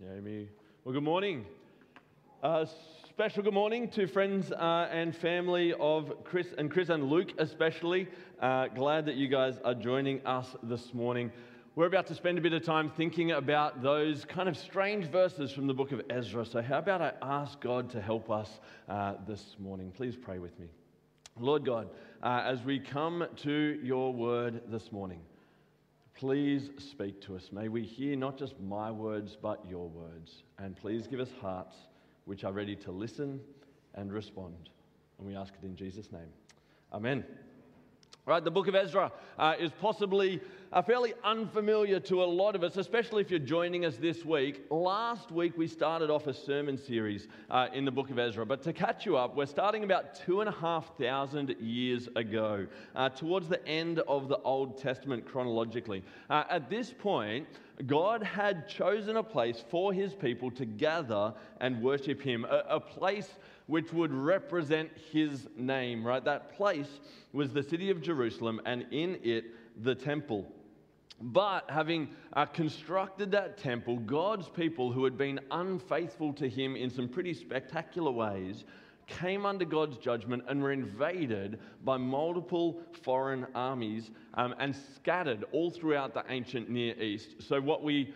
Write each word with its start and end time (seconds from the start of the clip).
Naomi. 0.00 0.48
Well, 0.84 0.92
good 0.92 1.02
morning. 1.02 1.44
Uh, 2.42 2.66
special 3.08 3.42
good 3.42 3.54
morning 3.54 3.88
to 3.90 4.06
friends 4.06 4.50
uh, 4.52 4.88
and 4.90 5.14
family 5.14 5.74
of 5.78 6.24
Chris 6.24 6.48
and 6.58 6.70
Chris 6.70 6.88
and 6.88 7.04
Luke, 7.04 7.32
especially. 7.38 8.08
Uh, 8.40 8.68
glad 8.68 9.06
that 9.06 9.16
you 9.16 9.28
guys 9.28 9.58
are 9.64 9.74
joining 9.74 10.24
us 10.26 10.54
this 10.62 10.94
morning. 10.94 11.30
We're 11.74 11.86
about 11.86 12.06
to 12.08 12.14
spend 12.14 12.38
a 12.38 12.40
bit 12.40 12.52
of 12.52 12.64
time 12.64 12.90
thinking 12.90 13.32
about 13.32 13.82
those 13.82 14.24
kind 14.24 14.48
of 14.48 14.56
strange 14.56 15.06
verses 15.06 15.52
from 15.52 15.66
the 15.66 15.74
book 15.74 15.92
of 15.92 16.02
Ezra. 16.10 16.44
So, 16.44 16.62
how 16.62 16.78
about 16.78 17.00
I 17.00 17.12
ask 17.22 17.60
God 17.60 17.90
to 17.90 18.00
help 18.00 18.30
us 18.30 18.60
uh, 18.88 19.14
this 19.26 19.56
morning? 19.58 19.90
Please 19.90 20.16
pray 20.16 20.38
with 20.38 20.58
me. 20.58 20.66
Lord 21.38 21.64
God, 21.64 21.88
uh, 22.22 22.42
as 22.44 22.62
we 22.62 22.78
come 22.78 23.26
to 23.38 23.80
your 23.82 24.12
word 24.12 24.62
this 24.68 24.92
morning, 24.92 25.20
Please 26.14 26.70
speak 26.78 27.20
to 27.22 27.36
us. 27.36 27.50
May 27.52 27.68
we 27.68 27.82
hear 27.82 28.16
not 28.16 28.38
just 28.38 28.60
my 28.60 28.90
words, 28.90 29.36
but 29.40 29.64
your 29.68 29.88
words. 29.88 30.42
And 30.58 30.76
please 30.76 31.06
give 31.06 31.20
us 31.20 31.30
hearts 31.40 31.76
which 32.24 32.44
are 32.44 32.52
ready 32.52 32.76
to 32.76 32.92
listen 32.92 33.40
and 33.94 34.12
respond. 34.12 34.70
And 35.18 35.26
we 35.26 35.34
ask 35.34 35.52
it 35.60 35.64
in 35.64 35.74
Jesus' 35.74 36.12
name. 36.12 36.28
Amen. 36.92 37.24
Right, 38.24 38.44
the 38.44 38.52
book 38.52 38.68
of 38.68 38.76
Ezra 38.76 39.10
uh, 39.36 39.54
is 39.58 39.72
possibly 39.80 40.40
uh, 40.72 40.80
fairly 40.80 41.12
unfamiliar 41.24 41.98
to 41.98 42.22
a 42.22 42.24
lot 42.24 42.54
of 42.54 42.62
us, 42.62 42.76
especially 42.76 43.20
if 43.20 43.32
you're 43.32 43.40
joining 43.40 43.84
us 43.84 43.96
this 43.96 44.24
week. 44.24 44.64
Last 44.70 45.32
week, 45.32 45.58
we 45.58 45.66
started 45.66 46.08
off 46.08 46.28
a 46.28 46.32
sermon 46.32 46.78
series 46.78 47.26
uh, 47.50 47.66
in 47.74 47.84
the 47.84 47.90
book 47.90 48.10
of 48.10 48.20
Ezra. 48.20 48.46
But 48.46 48.62
to 48.62 48.72
catch 48.72 49.04
you 49.04 49.16
up, 49.16 49.34
we're 49.34 49.46
starting 49.46 49.82
about 49.82 50.14
two 50.14 50.38
and 50.38 50.48
a 50.48 50.52
half 50.52 50.96
thousand 50.96 51.56
years 51.58 52.08
ago, 52.14 52.68
uh, 52.94 53.08
towards 53.08 53.48
the 53.48 53.66
end 53.66 53.98
of 54.06 54.28
the 54.28 54.38
Old 54.42 54.80
Testament 54.80 55.26
chronologically. 55.26 56.04
Uh, 56.30 56.44
at 56.48 56.70
this 56.70 56.94
point, 56.96 57.48
God 57.88 58.22
had 58.22 58.68
chosen 58.68 59.16
a 59.16 59.22
place 59.24 59.64
for 59.68 59.92
his 59.92 60.14
people 60.14 60.52
to 60.52 60.64
gather 60.64 61.34
and 61.60 61.82
worship 61.82 62.22
him, 62.22 62.44
a, 62.44 62.62
a 62.68 62.78
place 62.78 63.30
which 63.72 63.90
would 63.90 64.12
represent 64.12 64.90
his 65.12 65.48
name, 65.56 66.06
right? 66.06 66.22
That 66.26 66.54
place 66.54 67.00
was 67.32 67.54
the 67.54 67.62
city 67.62 67.88
of 67.88 68.02
Jerusalem, 68.02 68.60
and 68.66 68.84
in 68.90 69.18
it, 69.22 69.46
the 69.82 69.94
temple. 69.94 70.46
But 71.22 71.70
having 71.70 72.10
uh, 72.34 72.44
constructed 72.44 73.30
that 73.30 73.56
temple, 73.56 73.96
God's 74.00 74.46
people 74.46 74.92
who 74.92 75.04
had 75.04 75.16
been 75.16 75.40
unfaithful 75.50 76.34
to 76.34 76.50
him 76.50 76.76
in 76.76 76.90
some 76.90 77.08
pretty 77.08 77.32
spectacular 77.32 78.10
ways 78.10 78.64
came 79.06 79.46
under 79.46 79.64
God's 79.64 79.96
judgment 79.96 80.44
and 80.48 80.62
were 80.62 80.72
invaded 80.72 81.58
by 81.82 81.96
multiple 81.96 82.78
foreign 83.02 83.46
armies 83.54 84.10
um, 84.34 84.54
and 84.58 84.76
scattered 84.96 85.44
all 85.52 85.70
throughout 85.70 86.12
the 86.12 86.24
ancient 86.28 86.68
Near 86.68 86.94
East. 87.00 87.36
So, 87.38 87.58
what 87.58 87.82
we 87.82 88.12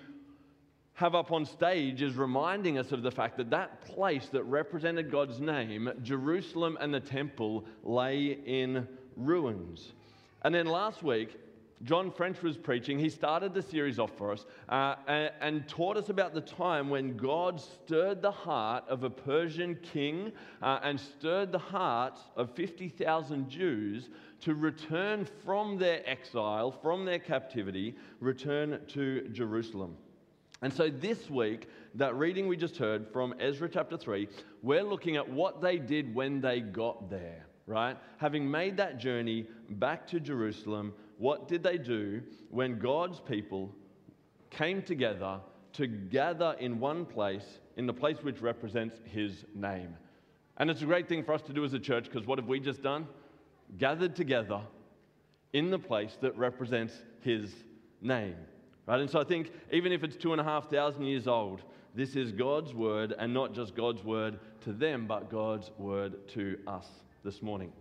have 0.97 1.15
up 1.15 1.31
on 1.31 1.45
stage 1.45 2.01
is 2.01 2.15
reminding 2.15 2.79
us 2.79 2.91
of 2.91 3.03
the 3.03 3.11
fact 3.11 3.37
that 3.37 3.51
that 3.51 3.83
place 3.83 4.29
that 4.33 4.43
represented 4.45 5.11
God's 5.11 5.39
name, 5.39 5.91
Jerusalem 6.03 6.79
and 6.81 6.93
the 6.93 7.01
temple, 7.01 7.67
lay 7.85 8.39
in 8.47 8.89
ruins. 9.15 9.93
And 10.41 10.55
then 10.55 10.65
last 10.65 11.03
week, 11.03 11.39
John 11.83 12.11
French 12.11 12.41
was 12.41 12.57
preaching. 12.57 12.99
He 12.99 13.11
started 13.11 13.53
the 13.53 13.61
series 13.61 13.99
off 13.99 14.17
for 14.17 14.33
us 14.33 14.47
uh, 14.71 14.95
and, 15.07 15.31
and, 15.43 15.69
taught 15.69 15.99
us 15.99 16.09
about 16.09 16.33
the 16.33 16.41
time 16.41 16.89
when 16.89 17.19
God 17.19 17.61
stirred 17.61 18.23
the 18.23 18.31
heart 18.31 18.85
of 18.89 19.05
a 19.05 19.11
Persian 19.11 19.79
king 19.83 20.33
uh, 20.63 20.79
and 20.83 20.99
stirred 20.99 21.53
the 21.53 21.59
hearts 21.59 22.23
of 22.37 22.51
50,000 22.53 23.51
Jews 23.51 24.09
to 24.41 24.55
return 24.55 25.29
from 25.45 25.77
their 25.77 26.01
exile, 26.09 26.71
from 26.71 27.05
their 27.05 27.19
captivity, 27.19 27.95
return 28.21 28.81
to 28.89 29.29
Jerusalem. 29.29 29.99
And 30.63 30.73
so 30.73 30.89
this 30.89 31.29
week, 31.29 31.69
that 31.95 32.17
reading 32.17 32.49
we 32.49 32.57
just 32.57 32.77
heard 32.77 33.07
from 33.13 33.35
Ezra 33.39 33.69
chapter 33.69 33.97
3, 33.97 34.29
we're 34.63 34.83
looking 34.83 35.17
at 35.17 35.29
what 35.29 35.61
they 35.61 35.79
did 35.79 36.15
when 36.15 36.41
they 36.41 36.61
got 36.61 37.11
there, 37.11 37.47
right? 37.67 37.97
Having 38.19 38.51
made 38.51 38.77
that 38.79 38.99
journey 38.99 39.47
back 39.71 40.07
to 40.09 40.21
Jerusalem, 40.21 40.95
what 41.19 41.49
did 41.49 41.63
they 41.63 41.79
do 41.79 42.23
when 42.51 42.79
God's 42.79 43.21
people 43.21 43.75
came 44.51 44.83
together 44.83 45.41
to 45.75 45.87
gather 45.87 46.57
in 46.59 46.81
one 46.81 47.05
place, 47.05 47.59
in 47.77 47.87
the 47.87 47.93
place 47.93 48.19
which 48.23 48.41
represents 48.41 48.97
his 49.05 49.45
name? 49.55 49.95
And 50.57 50.71
it's 50.71 50.83
a 50.83 50.87
great 50.87 51.09
thing 51.09 51.23
for 51.23 51.35
us 51.35 51.43
to 51.43 51.53
do 51.53 51.65
as 51.65 51.75
a 51.75 51.79
church 51.79 52.05
because 52.05 52.27
what 52.27 52.39
have 52.39 52.49
we 52.49 52.61
just 52.61 52.83
done? 52.83 53.07
Gathered 53.77 54.17
together 54.17 54.61
in 55.53 55.71
the 55.71 55.79
place 55.79 56.17
that 56.23 56.37
represents 56.37 56.95
his 57.21 57.53
name. 58.01 58.37
Right? 58.87 59.01
And 59.01 59.11
so 59.11 59.21
I 59.21 59.25
think 59.25 59.51
even 59.73 59.93
if 59.93 60.05
it's 60.05 60.17
two 60.17 60.33
and 60.33 60.41
a 60.41 60.45
half 60.45 60.71
thousand 60.71 61.05
years 61.05 61.27
old, 61.27 61.63
this 61.95 62.15
is 62.15 62.31
God's 62.31 62.75
word, 62.75 63.15
and 63.19 63.33
not 63.33 63.55
just 63.55 63.75
God's 63.75 64.05
word 64.05 64.39
to 64.65 64.73
them, 64.73 65.07
but 65.07 65.31
God's 65.31 65.71
word 65.79 66.29
to 66.29 66.59
us 66.67 66.87
this 67.25 67.43
morning. 67.43 67.73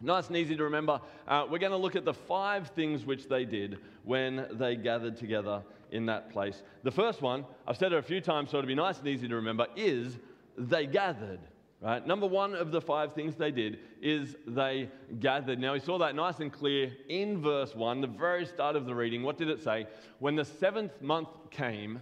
Nice 0.00 0.28
and 0.28 0.36
easy 0.36 0.56
to 0.56 0.62
remember. 0.62 1.00
Uh, 1.26 1.46
we're 1.50 1.58
going 1.58 1.72
to 1.72 1.78
look 1.78 1.96
at 1.96 2.04
the 2.04 2.14
five 2.14 2.68
things 2.68 3.04
which 3.04 3.28
they 3.28 3.44
did 3.44 3.78
when 4.04 4.46
they 4.52 4.76
gathered 4.76 5.16
together 5.16 5.62
in 5.90 6.06
that 6.06 6.30
place. 6.30 6.62
The 6.82 6.90
first 6.90 7.22
one, 7.22 7.44
I've 7.66 7.76
said 7.76 7.92
it 7.92 7.98
a 7.98 8.02
few 8.02 8.20
times, 8.20 8.50
so 8.50 8.58
it'll 8.58 8.68
be 8.68 8.74
nice 8.74 8.98
and 8.98 9.08
easy 9.08 9.26
to 9.26 9.34
remember, 9.34 9.66
is 9.74 10.18
they 10.56 10.86
gathered. 10.86 11.40
Right? 11.86 12.04
Number 12.04 12.26
one 12.26 12.56
of 12.56 12.72
the 12.72 12.80
five 12.80 13.12
things 13.12 13.36
they 13.36 13.52
did 13.52 13.78
is 14.02 14.34
they 14.44 14.90
gathered. 15.20 15.60
Now, 15.60 15.74
we 15.74 15.78
saw 15.78 15.98
that 15.98 16.16
nice 16.16 16.40
and 16.40 16.52
clear 16.52 16.90
in 17.08 17.40
verse 17.40 17.76
one, 17.76 18.00
the 18.00 18.08
very 18.08 18.44
start 18.44 18.74
of 18.74 18.86
the 18.86 18.94
reading. 18.96 19.22
What 19.22 19.38
did 19.38 19.48
it 19.48 19.62
say? 19.62 19.86
When 20.18 20.34
the 20.34 20.44
seventh 20.44 21.00
month 21.00 21.28
came 21.52 22.00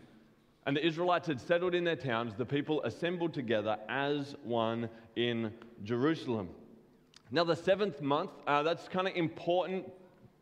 and 0.64 0.74
the 0.74 0.86
Israelites 0.86 1.26
had 1.26 1.38
settled 1.38 1.74
in 1.74 1.84
their 1.84 1.96
towns, 1.96 2.32
the 2.34 2.46
people 2.46 2.82
assembled 2.84 3.34
together 3.34 3.76
as 3.90 4.36
one 4.42 4.88
in 5.16 5.52
Jerusalem. 5.82 6.48
Now, 7.30 7.44
the 7.44 7.54
seventh 7.54 8.00
month, 8.00 8.30
uh, 8.46 8.62
that's 8.62 8.88
kind 8.88 9.06
of 9.06 9.14
important 9.14 9.84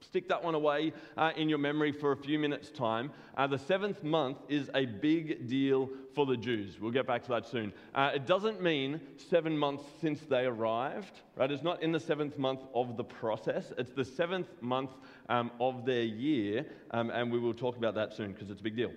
stick 0.03 0.29
that 0.29 0.43
one 0.43 0.55
away 0.55 0.93
uh, 1.17 1.33
in 1.37 1.49
your 1.49 1.59
memory 1.59 1.93
for 1.93 2.13
a 2.13 2.17
few 2.17 2.39
minutes' 2.39 2.71
time. 2.71 3.11
Uh, 3.37 3.47
the 3.47 3.59
seventh 3.59 4.03
month 4.03 4.39
is 4.49 4.71
a 4.75 4.87
big 4.87 5.49
deal 5.49 5.89
for 6.15 6.27
the 6.27 6.37
Jews. 6.37 6.81
We'll 6.81 6.93
get 6.93 7.07
back 7.07 7.23
to 7.25 7.29
that 7.31 7.47
soon. 7.47 7.73
Uh, 7.95 8.11
it 8.15 8.27
doesn't 8.27 8.61
mean 8.61 9.01
seven 9.17 9.57
months 9.57 9.85
since 10.01 10.21
they 10.23 10.45
arrived, 10.45 11.21
right? 11.37 11.51
It's 11.51 11.63
not 11.63 11.83
in 11.83 11.93
the 11.93 12.01
seventh 12.01 12.39
month 12.39 12.61
of 12.75 12.97
the 12.97 13.05
process, 13.05 13.73
it's 13.79 13.93
the 13.93 14.05
seventh 14.05 14.49
month 14.61 14.91
um, 15.29 15.51
of 15.61 15.85
their 15.85 16.03
year, 16.03 16.67
um, 16.91 17.11
and 17.11 17.33
we 17.33 17.39
will 17.39 17.55
talk 17.55 17.77
about 17.77 17.95
that 17.95 18.13
soon 18.13 18.33
because 18.33 18.51
it's 18.51 18.61
a 18.61 18.65
big 18.65 18.77
deal. 18.77 18.93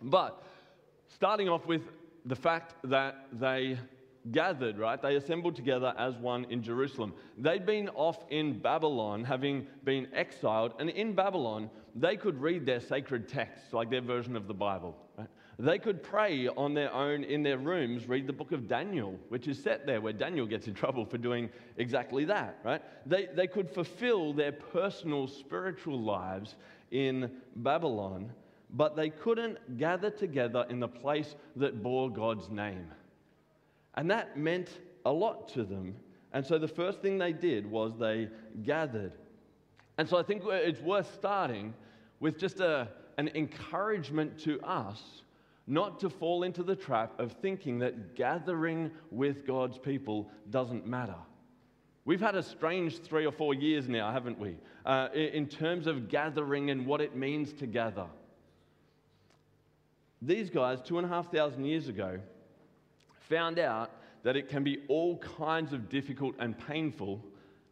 But 0.00 0.42
starting 1.08 1.48
off 1.48 1.66
with 1.66 1.82
the 2.24 2.36
fact 2.36 2.74
that 2.84 3.26
they 3.32 3.78
gathered, 4.30 4.78
right? 4.78 5.00
They 5.00 5.16
assembled 5.16 5.56
together 5.56 5.94
as 5.98 6.16
one 6.16 6.46
in 6.50 6.62
Jerusalem. 6.62 7.12
They'd 7.38 7.66
been 7.66 7.88
off 7.90 8.24
in 8.30 8.60
Babylon, 8.60 9.24
having 9.24 9.66
been 9.84 10.06
exiled, 10.14 10.74
and 10.78 10.90
in 10.90 11.14
Babylon, 11.14 11.70
they 11.94 12.16
could 12.16 12.40
read 12.40 12.64
their 12.64 12.80
sacred 12.80 13.28
texts, 13.28 13.72
like 13.72 13.90
their 13.90 14.00
version 14.00 14.36
of 14.36 14.46
the 14.46 14.54
Bible. 14.54 14.96
Right? 15.18 15.28
They 15.58 15.78
could 15.78 16.02
pray 16.02 16.48
on 16.48 16.74
their 16.74 16.92
own 16.92 17.24
in 17.24 17.42
their 17.42 17.58
rooms, 17.58 18.08
read 18.08 18.26
the 18.26 18.32
book 18.32 18.52
of 18.52 18.68
Daniel, 18.68 19.18
which 19.28 19.48
is 19.48 19.62
set 19.62 19.86
there 19.86 20.00
where 20.00 20.12
Daniel 20.12 20.46
gets 20.46 20.66
in 20.66 20.74
trouble 20.82 21.04
for 21.04 21.18
doing 21.18 21.50
exactly 21.76 22.24
that, 22.26 22.58
right? 22.64 22.82
They, 23.06 23.28
they 23.34 23.46
could 23.46 23.68
fulfill 23.68 24.32
their 24.32 24.52
personal 24.52 25.26
spiritual 25.26 26.00
lives 26.00 26.56
in 26.90 27.30
Babylon, 27.56 28.30
but 28.70 28.96
they 28.96 29.10
couldn't 29.10 29.78
gather 29.78 30.10
together 30.10 30.64
in 30.70 30.80
the 30.80 30.88
place 30.88 31.34
that 31.56 31.82
bore 31.82 32.10
God's 32.10 32.48
name. 32.48 32.86
And 33.94 34.10
that 34.10 34.36
meant 34.36 34.68
a 35.04 35.12
lot 35.12 35.48
to 35.50 35.64
them. 35.64 35.94
And 36.32 36.44
so 36.44 36.58
the 36.58 36.68
first 36.68 37.00
thing 37.00 37.18
they 37.18 37.32
did 37.32 37.70
was 37.70 37.92
they 37.98 38.28
gathered. 38.62 39.12
And 39.98 40.08
so 40.08 40.16
I 40.16 40.22
think 40.22 40.42
it's 40.46 40.80
worth 40.80 41.12
starting 41.14 41.74
with 42.20 42.38
just 42.38 42.60
a, 42.60 42.88
an 43.18 43.30
encouragement 43.34 44.38
to 44.40 44.60
us 44.62 45.22
not 45.66 46.00
to 46.00 46.10
fall 46.10 46.42
into 46.42 46.62
the 46.62 46.74
trap 46.74 47.18
of 47.20 47.32
thinking 47.32 47.78
that 47.78 48.16
gathering 48.16 48.90
with 49.10 49.46
God's 49.46 49.78
people 49.78 50.30
doesn't 50.50 50.86
matter. 50.86 51.16
We've 52.04 52.20
had 52.20 52.34
a 52.34 52.42
strange 52.42 52.98
three 52.98 53.26
or 53.26 53.30
four 53.30 53.54
years 53.54 53.88
now, 53.88 54.10
haven't 54.10 54.38
we, 54.38 54.56
uh, 54.84 55.08
in 55.14 55.46
terms 55.46 55.86
of 55.86 56.08
gathering 56.08 56.70
and 56.70 56.84
what 56.84 57.00
it 57.00 57.14
means 57.14 57.52
to 57.54 57.66
gather. 57.66 58.06
These 60.20 60.50
guys, 60.50 60.80
two 60.80 60.98
and 60.98 61.06
a 61.06 61.08
half 61.08 61.30
thousand 61.32 61.64
years 61.64 61.88
ago, 61.88 62.18
found 63.32 63.58
out 63.58 63.90
that 64.24 64.36
it 64.36 64.50
can 64.50 64.62
be 64.62 64.82
all 64.88 65.16
kinds 65.18 65.72
of 65.72 65.88
difficult 65.88 66.34
and 66.38 66.58
painful 66.66 67.24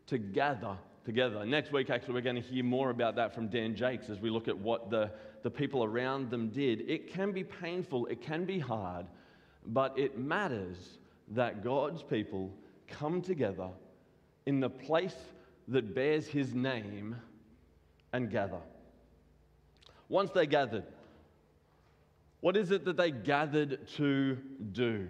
to 0.06 0.16
gather 0.16 0.74
together. 1.04 1.44
Next 1.44 1.70
week, 1.70 1.90
actually, 1.90 2.14
we're 2.14 2.22
going 2.22 2.42
to 2.42 2.48
hear 2.48 2.64
more 2.64 2.88
about 2.88 3.14
that 3.16 3.34
from 3.34 3.48
Dan 3.48 3.76
Jakes 3.76 4.08
as 4.08 4.18
we 4.20 4.30
look 4.30 4.48
at 4.48 4.56
what 4.56 4.88
the, 4.88 5.10
the 5.42 5.50
people 5.50 5.84
around 5.84 6.30
them 6.30 6.48
did. 6.48 6.88
It 6.88 7.12
can 7.12 7.32
be 7.32 7.44
painful, 7.44 8.06
it 8.06 8.22
can 8.22 8.46
be 8.46 8.58
hard, 8.58 9.06
but 9.66 9.98
it 9.98 10.18
matters 10.18 10.98
that 11.28 11.62
God's 11.62 12.02
people 12.02 12.50
come 12.88 13.20
together 13.20 13.68
in 14.46 14.60
the 14.60 14.70
place 14.70 15.16
that 15.68 15.94
bears 15.94 16.26
his 16.26 16.54
name 16.54 17.16
and 18.14 18.30
gather. 18.30 18.62
Once 20.08 20.30
they 20.30 20.46
gathered, 20.46 20.84
What 22.40 22.56
is 22.56 22.70
it 22.70 22.86
that 22.86 22.96
they 22.96 23.10
gathered 23.10 23.86
to 23.96 24.38
do? 24.72 25.08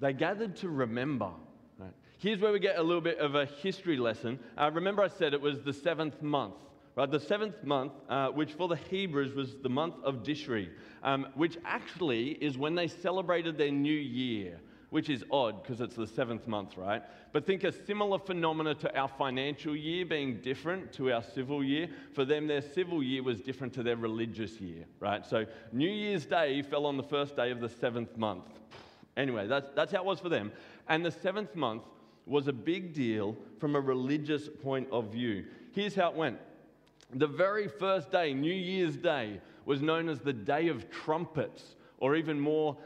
They 0.00 0.12
gathered 0.12 0.56
to 0.56 0.68
remember. 0.68 1.30
Right? 1.78 1.92
Here's 2.18 2.40
where 2.40 2.52
we 2.52 2.58
get 2.58 2.78
a 2.78 2.82
little 2.82 3.00
bit 3.00 3.18
of 3.18 3.34
a 3.34 3.46
history 3.46 3.96
lesson. 3.96 4.38
Uh, 4.56 4.70
remember, 4.72 5.02
I 5.02 5.08
said 5.08 5.34
it 5.34 5.40
was 5.40 5.62
the 5.62 5.72
seventh 5.72 6.22
month. 6.22 6.54
Right, 6.94 7.10
the 7.10 7.20
seventh 7.20 7.62
month, 7.62 7.92
uh, 8.08 8.28
which 8.28 8.54
for 8.54 8.68
the 8.68 8.76
Hebrews 8.76 9.34
was 9.34 9.56
the 9.62 9.68
month 9.68 9.96
of 10.02 10.22
Tishri, 10.22 10.70
um, 11.02 11.26
which 11.34 11.58
actually 11.66 12.30
is 12.30 12.56
when 12.56 12.74
they 12.74 12.88
celebrated 12.88 13.58
their 13.58 13.70
new 13.70 13.92
year 13.92 14.60
which 14.90 15.10
is 15.10 15.24
odd 15.30 15.62
because 15.62 15.80
it's 15.80 15.96
the 15.96 16.06
seventh 16.06 16.46
month, 16.46 16.76
right? 16.76 17.02
But 17.32 17.44
think 17.44 17.64
a 17.64 17.72
similar 17.72 18.18
phenomena 18.18 18.74
to 18.76 18.98
our 18.98 19.08
financial 19.08 19.74
year 19.74 20.06
being 20.06 20.40
different 20.40 20.92
to 20.94 21.12
our 21.12 21.22
civil 21.22 21.62
year. 21.62 21.88
For 22.14 22.24
them, 22.24 22.46
their 22.46 22.62
civil 22.62 23.02
year 23.02 23.22
was 23.22 23.40
different 23.40 23.72
to 23.74 23.82
their 23.82 23.96
religious 23.96 24.60
year, 24.60 24.84
right? 25.00 25.26
So 25.26 25.44
New 25.72 25.90
Year's 25.90 26.24
Day 26.24 26.62
fell 26.62 26.86
on 26.86 26.96
the 26.96 27.02
first 27.02 27.36
day 27.36 27.50
of 27.50 27.60
the 27.60 27.68
seventh 27.68 28.16
month. 28.16 28.44
Anyway, 29.16 29.46
that's, 29.46 29.70
that's 29.74 29.92
how 29.92 29.98
it 29.98 30.04
was 30.04 30.20
for 30.20 30.28
them. 30.28 30.52
And 30.88 31.04
the 31.04 31.10
seventh 31.10 31.54
month 31.54 31.82
was 32.26 32.48
a 32.48 32.52
big 32.52 32.92
deal 32.92 33.36
from 33.58 33.76
a 33.76 33.80
religious 33.80 34.48
point 34.62 34.88
of 34.90 35.12
view. 35.12 35.44
Here's 35.72 35.94
how 35.94 36.10
it 36.10 36.16
went 36.16 36.38
the 37.14 37.26
very 37.26 37.68
first 37.68 38.10
day, 38.10 38.34
New 38.34 38.52
Year's 38.52 38.96
Day, 38.96 39.40
was 39.64 39.80
known 39.80 40.08
as 40.08 40.20
the 40.20 40.32
Day 40.32 40.68
of 40.68 40.90
Trumpets, 40.90 41.76
or 41.98 42.16
even 42.16 42.38
more 42.40 42.76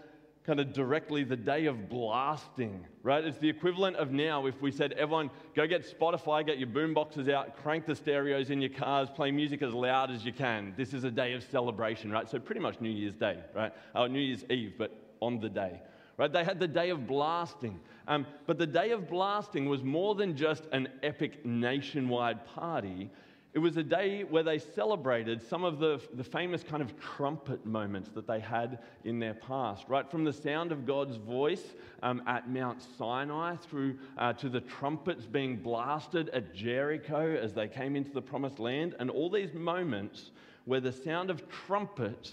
kind 0.45 0.61
of 0.61 0.73
directly 0.73 1.23
the 1.23 1.37
day 1.37 1.67
of 1.67 1.89
blasting, 1.89 2.85
right? 3.03 3.25
It's 3.25 3.39
the 3.39 3.49
equivalent 3.49 3.97
of 3.97 4.11
now 4.11 4.47
if 4.47 4.61
we 4.63 4.73
said, 4.73 4.93
everyone, 4.93 5.31
go 5.55 5.67
get 5.67 5.85
Spotify, 5.85 6.45
get 6.45 6.59
your 6.59 6.67
boom 6.67 6.95
boxes 6.95 7.29
out, 7.29 7.57
crank 7.63 7.87
the 7.87 7.95
stereos 7.95 8.51
in 8.51 8.61
your 8.61 8.71
cars, 8.71 9.09
play 9.11 9.31
music 9.31 9.63
as 9.63 9.73
loud 9.73 10.11
as 10.11 10.25
you 10.25 10.33
can. 10.33 10.75
This 10.77 10.95
is 10.95 11.05
a 11.05 11.11
day 11.11 11.35
of 11.35 11.45
celebration, 11.45 12.11
right? 12.11 12.29
So 12.29 12.39
pretty 12.39 12.61
much 12.61 12.81
New 12.81 12.91
Year's 12.91 13.15
Day, 13.15 13.39
right? 13.55 13.73
Oh, 13.95 14.07
New 14.07 14.21
Year's 14.21 14.45
Eve, 14.51 14.75
but 14.79 14.93
on 15.21 15.41
the 15.41 15.49
day. 15.49 15.81
Right? 16.17 16.33
They 16.33 16.45
had 16.45 16.61
the 16.61 16.69
day 16.69 16.91
of 16.91 17.07
blasting. 17.07 17.81
Um, 18.07 18.27
but 18.47 18.59
the 18.59 18.67
day 18.67 18.91
of 18.91 19.09
blasting 19.09 19.69
was 19.69 19.83
more 19.83 20.15
than 20.15 20.37
just 20.37 20.65
an 20.73 20.89
epic 21.03 21.47
nationwide 21.47 22.45
party. 22.45 23.11
It 23.53 23.59
was 23.59 23.77
a 23.77 23.83
day 23.83 24.23
where 24.23 24.45
they 24.45 24.61
celebrated 24.61 25.43
some 25.43 25.65
of 25.65 25.81
the, 25.81 26.01
the 26.15 26.23
famous 26.23 26.63
kind 26.63 26.81
of 26.81 26.99
trumpet 27.01 27.67
moments 27.67 28.09
that 28.15 28.27
they 28.27 28.39
had 28.39 28.79
in 29.03 29.19
their 29.19 29.35
past, 29.35 29.87
right 29.89 30.09
from 30.09 30.23
the 30.23 30.33
sound 30.33 30.71
of 30.71 30.87
God's 30.87 31.17
voice 31.17 31.75
um, 32.05 32.23
at 32.29 32.49
Mount 32.49 32.81
Sinai 32.97 33.57
through 33.57 33.99
uh, 34.19 34.33
to 34.35 34.49
the 34.49 34.61
trumpets 34.61 35.27
being 35.27 35.57
blasted 35.57 36.29
at 36.29 36.55
Jericho 36.55 37.37
as 37.37 37.53
they 37.53 37.67
came 37.67 37.97
into 37.97 38.13
the 38.13 38.23
promised 38.23 38.61
land, 38.61 38.95
and 39.01 39.11
all 39.11 39.29
these 39.29 39.53
moments 39.53 40.31
where 40.65 40.81
the 40.81 40.93
sound 40.93 41.29
of 41.29 41.43
trumpets 41.49 42.31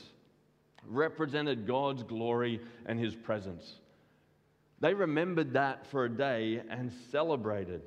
represented 0.87 1.67
God's 1.67 2.03
glory 2.03 2.61
and 2.85 2.99
his 2.99 3.15
presence. 3.15 3.75
They 4.79 4.93
remembered 4.93 5.53
that 5.53 5.87
for 5.87 6.05
a 6.05 6.09
day 6.09 6.61
and 6.69 6.91
celebrated. 7.11 7.81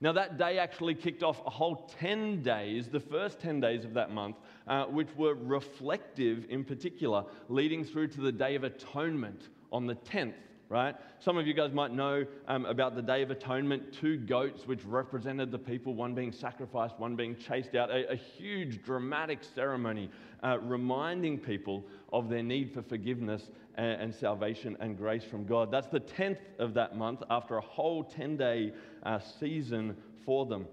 Now, 0.00 0.12
that 0.12 0.36
day 0.36 0.58
actually 0.58 0.94
kicked 0.94 1.22
off 1.22 1.40
a 1.46 1.50
whole 1.50 1.90
10 1.98 2.42
days, 2.42 2.88
the 2.88 3.00
first 3.00 3.40
10 3.40 3.60
days 3.60 3.84
of 3.84 3.94
that 3.94 4.10
month, 4.10 4.36
uh, 4.66 4.84
which 4.84 5.08
were 5.16 5.34
reflective 5.34 6.44
in 6.50 6.64
particular, 6.64 7.24
leading 7.48 7.82
through 7.82 8.08
to 8.08 8.20
the 8.20 8.32
Day 8.32 8.56
of 8.56 8.64
Atonement 8.64 9.48
on 9.72 9.86
the 9.86 9.94
10th, 9.94 10.34
right? 10.68 10.96
Some 11.20 11.38
of 11.38 11.46
you 11.46 11.54
guys 11.54 11.72
might 11.72 11.92
know 11.92 12.24
um, 12.48 12.66
about 12.66 12.96
the 12.96 13.02
Day 13.02 13.22
of 13.22 13.30
Atonement 13.30 13.92
two 13.92 14.16
goats, 14.16 14.66
which 14.66 14.84
represented 14.84 15.52
the 15.52 15.58
people, 15.58 15.94
one 15.94 16.14
being 16.14 16.32
sacrificed, 16.32 16.98
one 16.98 17.14
being 17.14 17.36
chased 17.36 17.74
out. 17.74 17.90
A, 17.90 18.12
a 18.12 18.16
huge, 18.16 18.82
dramatic 18.82 19.40
ceremony 19.54 20.10
uh, 20.42 20.58
reminding 20.58 21.38
people 21.38 21.84
of 22.12 22.28
their 22.28 22.42
need 22.42 22.72
for 22.72 22.82
forgiveness 22.82 23.50
and, 23.76 24.00
and, 24.02 24.14
salvation 24.14 24.76
and 24.80 24.96
grace 24.96 25.24
from 25.24 25.44
God. 25.46 25.70
That's 25.70 25.86
the 25.86 26.00
10th 26.00 26.38
of 26.58 26.74
that 26.74 26.96
month 26.96 27.22
after 27.30 27.56
a 27.56 27.62
whole 27.62 28.02
10 28.02 28.36
day 28.36 28.72
uh, 29.04 29.18
season 29.18 29.96
for 30.24 30.46
them. 30.46 30.66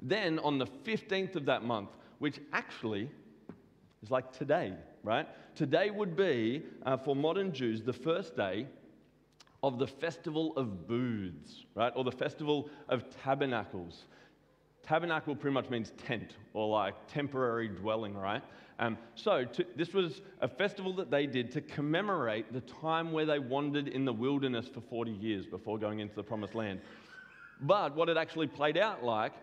Then 0.00 0.38
on 0.40 0.58
the 0.58 0.66
15th 0.66 1.36
of 1.36 1.44
that 1.46 1.62
month, 1.62 1.90
which 2.18 2.40
actually 2.52 3.10
is 4.02 4.10
like 4.10 4.32
today, 4.32 4.74
right? 5.04 5.28
Today 5.54 5.90
would 5.90 6.16
be, 6.16 6.62
uh, 6.84 6.96
for 6.96 7.14
modern 7.14 7.52
Jews, 7.52 7.82
the 7.82 7.92
first 7.92 8.36
day 8.36 8.66
of 9.62 9.78
the 9.78 9.86
Festival 9.86 10.52
of 10.56 10.86
Booths, 10.86 11.64
right? 11.74 11.92
Or 11.94 12.04
the 12.04 12.12
Festival 12.12 12.70
of 12.88 13.04
Tabernacles. 13.22 14.04
Tabernacle 14.82 15.36
pretty 15.36 15.54
much 15.54 15.68
means 15.68 15.92
tent 16.04 16.34
or 16.54 16.68
like 16.68 16.94
temporary 17.06 17.68
dwelling, 17.68 18.14
right? 18.16 18.42
Um, 18.78 18.96
so 19.14 19.44
to, 19.44 19.66
this 19.76 19.92
was 19.92 20.22
a 20.40 20.48
festival 20.48 20.94
that 20.94 21.10
they 21.10 21.26
did 21.26 21.52
to 21.52 21.60
commemorate 21.60 22.52
the 22.52 22.62
time 22.62 23.12
where 23.12 23.26
they 23.26 23.38
wandered 23.38 23.88
in 23.88 24.06
the 24.06 24.12
wilderness 24.12 24.68
for 24.68 24.80
40 24.80 25.10
years 25.10 25.46
before 25.46 25.78
going 25.78 26.00
into 26.00 26.14
the 26.14 26.22
promised 26.22 26.54
land. 26.54 26.80
But 27.60 27.94
what 27.94 28.08
it 28.08 28.16
actually 28.16 28.46
played 28.46 28.78
out 28.78 29.04
like 29.04 29.34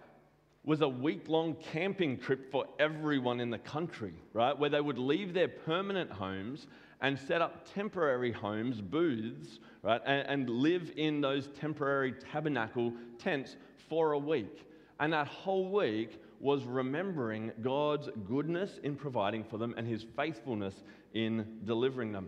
was 0.67 0.81
a 0.81 0.87
week 0.87 1.29
long 1.29 1.55
camping 1.71 2.17
trip 2.17 2.51
for 2.51 2.65
everyone 2.77 3.39
in 3.39 3.49
the 3.49 3.57
country, 3.57 4.13
right? 4.33 4.59
Where 4.59 4.69
they 4.69 4.81
would 4.81 4.97
leave 4.97 5.33
their 5.33 5.47
permanent 5.47 6.11
homes 6.11 6.67
and 6.99 7.17
set 7.17 7.41
up 7.41 7.73
temporary 7.73 8.33
homes, 8.33 8.81
booths, 8.81 9.59
right? 9.81 10.01
And, 10.05 10.27
and 10.27 10.49
live 10.49 10.91
in 10.97 11.21
those 11.21 11.47
temporary 11.57 12.11
tabernacle 12.11 12.91
tents 13.17 13.55
for 13.87 14.11
a 14.11 14.19
week. 14.19 14.67
And 14.99 15.13
that 15.13 15.27
whole 15.27 15.71
week 15.71 16.21
was 16.41 16.65
remembering 16.65 17.53
God's 17.61 18.09
goodness 18.27 18.77
in 18.83 18.97
providing 18.97 19.45
for 19.45 19.57
them 19.57 19.73
and 19.77 19.87
his 19.87 20.05
faithfulness 20.17 20.83
in 21.13 21.59
delivering 21.63 22.11
them. 22.11 22.27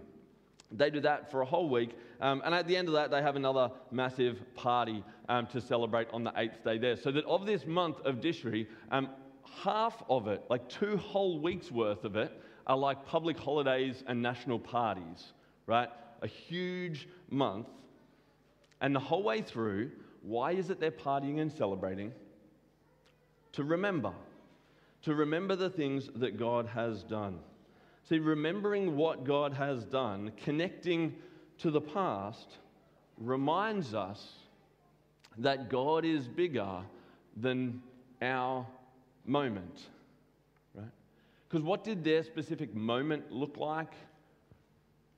They 0.72 0.90
do 0.90 1.00
that 1.02 1.32
for 1.32 1.42
a 1.42 1.46
whole 1.46 1.70
week. 1.70 1.92
Um, 2.22 2.42
and 2.46 2.54
at 2.54 2.68
the 2.68 2.78
end 2.78 2.88
of 2.88 2.94
that, 2.94 3.10
they 3.10 3.22
have 3.22 3.36
another 3.36 3.72
massive 3.92 4.40
party 4.56 5.04
um, 5.28 5.48
to 5.48 5.62
celebrate 5.62 6.08
on 6.12 6.24
the 6.24 6.34
eighth 6.38 6.64
day 6.64 6.78
there. 6.78 6.96
So 6.96 7.12
that 7.12 7.26
of 7.26 7.46
this 7.46 7.66
month 7.66 7.98
of 8.06 8.18
Tishri, 8.18 8.68
um, 8.92 9.10
half 9.64 10.04
of 10.10 10.28
it, 10.28 10.44
like 10.50 10.70
two 10.70 10.98
whole 10.98 11.40
weeks 11.40 11.72
worth 11.72 12.04
of 12.04 12.16
it, 12.16 12.32
are 12.68 12.78
like 12.78 13.06
public 13.06 13.38
holidays 13.38 14.04
and 14.08 14.22
national 14.22 14.60
parties, 14.60 15.34
right? 15.66 15.90
A 16.22 16.28
huge 16.28 17.08
month. 17.30 17.68
And 18.82 18.96
the 18.96 19.00
whole 19.00 19.24
way 19.24 19.42
through, 19.42 19.92
why 20.22 20.52
is 20.52 20.70
it 20.70 20.80
they're 20.80 20.92
partying 20.92 21.40
and 21.40 21.52
celebrating? 21.52 22.14
to 23.54 23.64
remember, 23.64 24.14
to 25.04 25.14
remember 25.16 25.56
the 25.56 25.70
things 25.70 26.10
that 26.16 26.38
God 26.38 26.68
has 26.68 27.04
done. 27.04 27.40
See, 28.10 28.18
remembering 28.18 28.96
what 28.96 29.24
God 29.24 29.54
has 29.54 29.86
done, 29.86 30.32
connecting 30.44 31.14
to 31.60 31.70
the 31.70 31.80
past, 31.80 32.58
reminds 33.20 33.94
us 33.94 34.34
that 35.38 35.70
God 35.70 36.06
is 36.06 36.28
bigger 36.28 36.82
than 37.38 37.84
our 38.20 38.66
moment. 39.26 39.82
Right? 40.74 40.90
Because 41.48 41.64
what 41.64 41.84
did 41.84 42.04
their 42.04 42.24
specific 42.24 42.74
moment 42.74 43.32
look 43.32 43.58
like? 43.58 43.94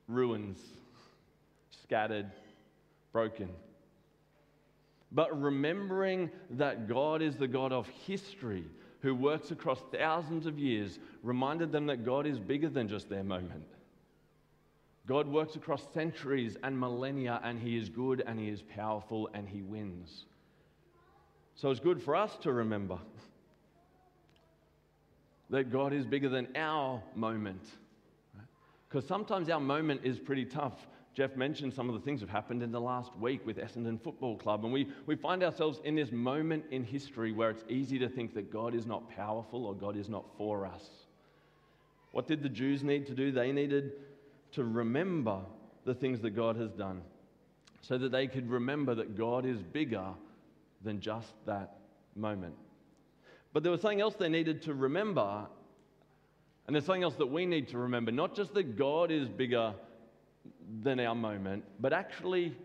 Ruins, 0.06 0.58
scattered, 1.82 2.30
broken. 3.10 3.48
But 5.10 5.40
remembering 5.40 6.30
that 6.50 6.88
God 6.88 7.22
is 7.22 7.36
the 7.36 7.48
God 7.48 7.72
of 7.72 7.88
history 8.06 8.64
who 9.02 9.14
works 9.14 9.50
across 9.50 9.82
thousands 9.92 10.46
of 10.46 10.58
years 10.58 10.98
reminded 11.22 11.72
them 11.72 11.86
that 11.86 12.04
God 12.04 12.26
is 12.26 12.38
bigger 12.38 12.68
than 12.68 12.88
just 12.88 13.08
their 13.08 13.24
moment. 13.24 13.66
God 15.06 15.26
works 15.26 15.56
across 15.56 15.82
centuries 15.92 16.56
and 16.62 16.78
millennia, 16.78 17.40
and 17.42 17.58
He 17.58 17.76
is 17.76 17.88
good 17.88 18.22
and 18.24 18.38
He 18.38 18.48
is 18.48 18.62
powerful 18.62 19.28
and 19.34 19.48
He 19.48 19.60
wins. 19.60 20.26
So 21.56 21.70
it's 21.70 21.80
good 21.80 22.00
for 22.00 22.14
us 22.14 22.36
to 22.42 22.52
remember 22.52 22.98
that 25.50 25.72
God 25.72 25.92
is 25.92 26.06
bigger 26.06 26.28
than 26.28 26.48
our 26.54 27.02
moment. 27.16 27.62
Because 28.88 29.06
sometimes 29.06 29.50
our 29.50 29.60
moment 29.60 30.02
is 30.04 30.20
pretty 30.20 30.44
tough. 30.44 30.86
Jeff 31.14 31.36
mentioned 31.36 31.74
some 31.74 31.88
of 31.90 31.94
the 31.94 32.00
things 32.00 32.20
that 32.20 32.28
have 32.28 32.34
happened 32.34 32.62
in 32.62 32.72
the 32.72 32.80
last 32.80 33.14
week 33.18 33.44
with 33.46 33.58
Essendon 33.58 34.00
Football 34.00 34.36
Club, 34.36 34.64
and 34.64 34.72
we, 34.72 34.88
we 35.06 35.14
find 35.14 35.42
ourselves 35.42 35.80
in 35.84 35.94
this 35.94 36.10
moment 36.10 36.64
in 36.70 36.84
history 36.84 37.32
where 37.32 37.50
it's 37.50 37.64
easy 37.68 37.98
to 37.98 38.08
think 38.08 38.32
that 38.34 38.50
God 38.50 38.74
is 38.74 38.86
not 38.86 39.10
powerful 39.10 39.66
or 39.66 39.74
God 39.74 39.96
is 39.96 40.08
not 40.08 40.24
for 40.38 40.64
us. 40.64 40.88
What 42.12 42.26
did 42.26 42.42
the 42.42 42.48
Jews 42.48 42.82
need 42.82 43.06
to 43.06 43.14
do? 43.14 43.30
They 43.30 43.52
needed 43.52 43.92
to 44.52 44.64
remember 44.64 45.40
the 45.84 45.94
things 45.94 46.20
that 46.20 46.30
God 46.30 46.56
has 46.56 46.70
done 46.70 47.02
so 47.82 47.98
that 47.98 48.12
they 48.12 48.26
could 48.26 48.48
remember 48.48 48.94
that 48.94 49.16
God 49.16 49.44
is 49.44 49.62
bigger 49.62 50.06
than 50.82 51.00
just 51.00 51.32
that 51.46 51.76
moment. 52.16 52.54
But 53.52 53.62
there 53.62 53.72
was 53.72 53.82
something 53.82 54.00
else 54.00 54.14
they 54.14 54.28
needed 54.28 54.62
to 54.62 54.74
remember, 54.74 55.46
and 56.66 56.74
there's 56.74 56.86
something 56.86 57.02
else 57.02 57.16
that 57.16 57.26
we 57.26 57.44
need 57.44 57.68
to 57.68 57.78
remember 57.78 58.12
not 58.12 58.34
just 58.34 58.54
that 58.54 58.76
God 58.76 59.10
is 59.10 59.28
bigger 59.28 59.74
than 60.80 61.00
our 61.00 61.14
moment, 61.14 61.64
but 61.80 61.92
actually 61.92 62.56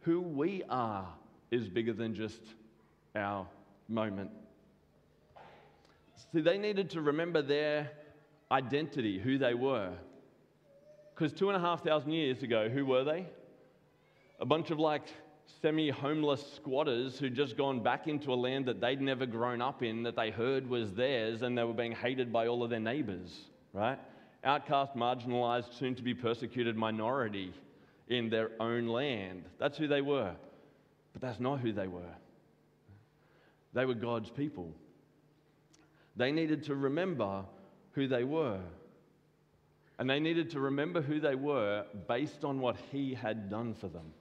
who 0.00 0.20
we 0.20 0.62
are 0.68 1.08
is 1.50 1.68
bigger 1.68 1.92
than 1.92 2.14
just 2.14 2.40
our 3.14 3.46
moment. 3.88 4.30
See, 6.32 6.40
they 6.40 6.58
needed 6.58 6.90
to 6.90 7.00
remember 7.00 7.42
their 7.42 7.90
identity, 8.50 9.18
who 9.18 9.38
they 9.38 9.54
were. 9.54 9.92
Because 11.14 11.32
two 11.32 11.48
and 11.48 11.56
a 11.56 11.60
half 11.60 11.84
thousand 11.84 12.12
years 12.12 12.42
ago, 12.42 12.68
who 12.68 12.84
were 12.84 13.04
they? 13.04 13.26
A 14.40 14.44
bunch 14.44 14.70
of 14.70 14.78
like 14.78 15.04
semi 15.62 15.90
homeless 15.90 16.44
squatters 16.56 17.18
who'd 17.18 17.34
just 17.34 17.56
gone 17.56 17.82
back 17.82 18.08
into 18.08 18.32
a 18.32 18.34
land 18.34 18.66
that 18.66 18.80
they'd 18.80 19.00
never 19.00 19.26
grown 19.26 19.62
up 19.62 19.82
in, 19.82 20.02
that 20.02 20.16
they 20.16 20.30
heard 20.30 20.68
was 20.68 20.92
theirs, 20.92 21.42
and 21.42 21.56
they 21.56 21.62
were 21.62 21.72
being 21.72 21.92
hated 21.92 22.32
by 22.32 22.48
all 22.48 22.62
of 22.62 22.70
their 22.70 22.80
neighbors, 22.80 23.30
right? 23.72 23.98
Outcast, 24.44 24.94
marginalized, 24.94 25.72
soon 25.72 25.94
to 25.94 26.02
be 26.02 26.14
persecuted 26.14 26.76
minority 26.76 27.52
in 28.08 28.28
their 28.28 28.50
own 28.60 28.86
land. 28.86 29.44
That's 29.58 29.78
who 29.78 29.88
they 29.88 30.02
were. 30.02 30.34
But 31.12 31.22
that's 31.22 31.40
not 31.40 31.60
who 31.60 31.72
they 31.72 31.86
were. 31.86 32.14
They 33.72 33.86
were 33.86 33.94
God's 33.94 34.30
people. 34.30 34.72
They 36.16 36.30
needed 36.30 36.64
to 36.64 36.74
remember 36.74 37.44
who 37.92 38.06
they 38.06 38.24
were. 38.24 38.60
And 39.98 40.10
they 40.10 40.20
needed 40.20 40.50
to 40.50 40.60
remember 40.60 41.00
who 41.00 41.20
they 41.20 41.34
were 41.34 41.84
based 42.08 42.44
on 42.44 42.60
what 42.60 42.76
He 42.90 43.14
had 43.14 43.48
done 43.48 43.74
for 43.74 43.88
them. 43.88 44.12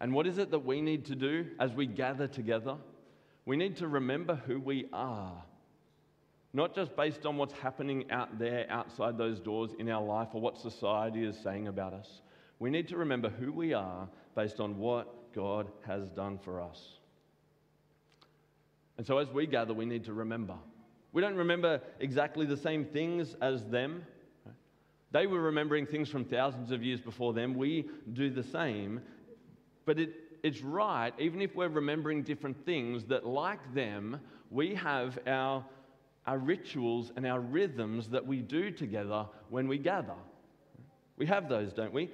And 0.00 0.12
what 0.12 0.26
is 0.26 0.38
it 0.38 0.50
that 0.50 0.64
we 0.64 0.80
need 0.80 1.06
to 1.06 1.14
do 1.14 1.46
as 1.58 1.72
we 1.72 1.86
gather 1.86 2.26
together? 2.26 2.76
We 3.44 3.56
need 3.56 3.76
to 3.76 3.88
remember 3.88 4.34
who 4.34 4.60
we 4.60 4.86
are. 4.92 5.42
Not 6.56 6.74
just 6.74 6.96
based 6.96 7.26
on 7.26 7.36
what's 7.36 7.52
happening 7.52 8.10
out 8.10 8.38
there, 8.38 8.64
outside 8.70 9.18
those 9.18 9.40
doors 9.40 9.72
in 9.78 9.90
our 9.90 10.02
life, 10.02 10.28
or 10.32 10.40
what 10.40 10.56
society 10.56 11.22
is 11.22 11.36
saying 11.36 11.68
about 11.68 11.92
us. 11.92 12.22
We 12.58 12.70
need 12.70 12.88
to 12.88 12.96
remember 12.96 13.28
who 13.28 13.52
we 13.52 13.74
are 13.74 14.08
based 14.34 14.58
on 14.58 14.78
what 14.78 15.34
God 15.34 15.68
has 15.86 16.08
done 16.08 16.38
for 16.38 16.62
us. 16.62 16.94
And 18.96 19.06
so 19.06 19.18
as 19.18 19.28
we 19.28 19.46
gather, 19.46 19.74
we 19.74 19.84
need 19.84 20.04
to 20.04 20.14
remember. 20.14 20.54
We 21.12 21.20
don't 21.20 21.34
remember 21.34 21.82
exactly 22.00 22.46
the 22.46 22.56
same 22.56 22.86
things 22.86 23.36
as 23.42 23.62
them. 23.64 24.06
They 25.12 25.26
were 25.26 25.42
remembering 25.42 25.84
things 25.84 26.08
from 26.08 26.24
thousands 26.24 26.70
of 26.70 26.82
years 26.82 27.02
before 27.02 27.34
them. 27.34 27.52
We 27.52 27.84
do 28.14 28.30
the 28.30 28.42
same. 28.42 29.02
But 29.84 29.98
it, 29.98 30.14
it's 30.42 30.62
right, 30.62 31.12
even 31.18 31.42
if 31.42 31.54
we're 31.54 31.68
remembering 31.68 32.22
different 32.22 32.64
things, 32.64 33.04
that 33.08 33.26
like 33.26 33.74
them, 33.74 34.20
we 34.50 34.74
have 34.74 35.18
our, 35.26 35.62
our 36.26 36.38
rituals 36.38 37.12
and 37.16 37.26
our 37.26 37.40
rhythms 37.40 38.08
that 38.10 38.26
we 38.26 38.40
do 38.40 38.70
together 38.70 39.26
when 39.48 39.68
we 39.68 39.78
gather. 39.78 40.14
We 41.16 41.26
have 41.26 41.48
those, 41.48 41.72
don't 41.72 41.92
we? 41.92 42.10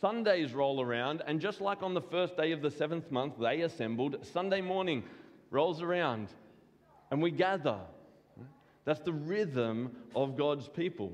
Sundays 0.00 0.52
roll 0.52 0.80
around, 0.80 1.22
and 1.26 1.40
just 1.40 1.60
like 1.60 1.82
on 1.82 1.94
the 1.94 2.00
first 2.00 2.36
day 2.36 2.52
of 2.52 2.60
the 2.60 2.70
seventh 2.70 3.10
month, 3.10 3.34
they 3.38 3.60
assembled, 3.60 4.16
Sunday 4.26 4.60
morning 4.60 5.04
rolls 5.50 5.80
around, 5.80 6.28
and 7.10 7.22
we 7.22 7.30
gather. 7.30 7.78
That's 8.84 9.00
the 9.00 9.12
rhythm 9.12 9.96
of 10.14 10.36
God's 10.36 10.68
people. 10.68 11.12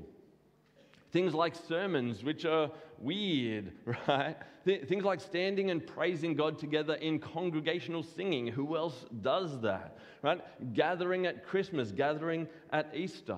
Things 1.13 1.35
like 1.35 1.53
sermons, 1.55 2.23
which 2.23 2.43
are 2.43 2.71
weird, 2.97 3.71
right? 4.07 4.35
Things 4.65 5.03
like 5.03 5.21
standing 5.21 5.69
and 5.69 5.85
praising 5.85 6.33
God 6.33 6.57
together 6.57 6.95
in 6.95 7.19
congregational 7.19 8.01
singing. 8.01 8.47
Who 8.47 8.75
else 8.75 9.05
does 9.21 9.61
that, 9.61 9.99
right? 10.23 10.41
Gathering 10.73 11.27
at 11.27 11.45
Christmas, 11.45 11.91
gathering 11.91 12.47
at 12.71 12.89
Easter. 12.95 13.37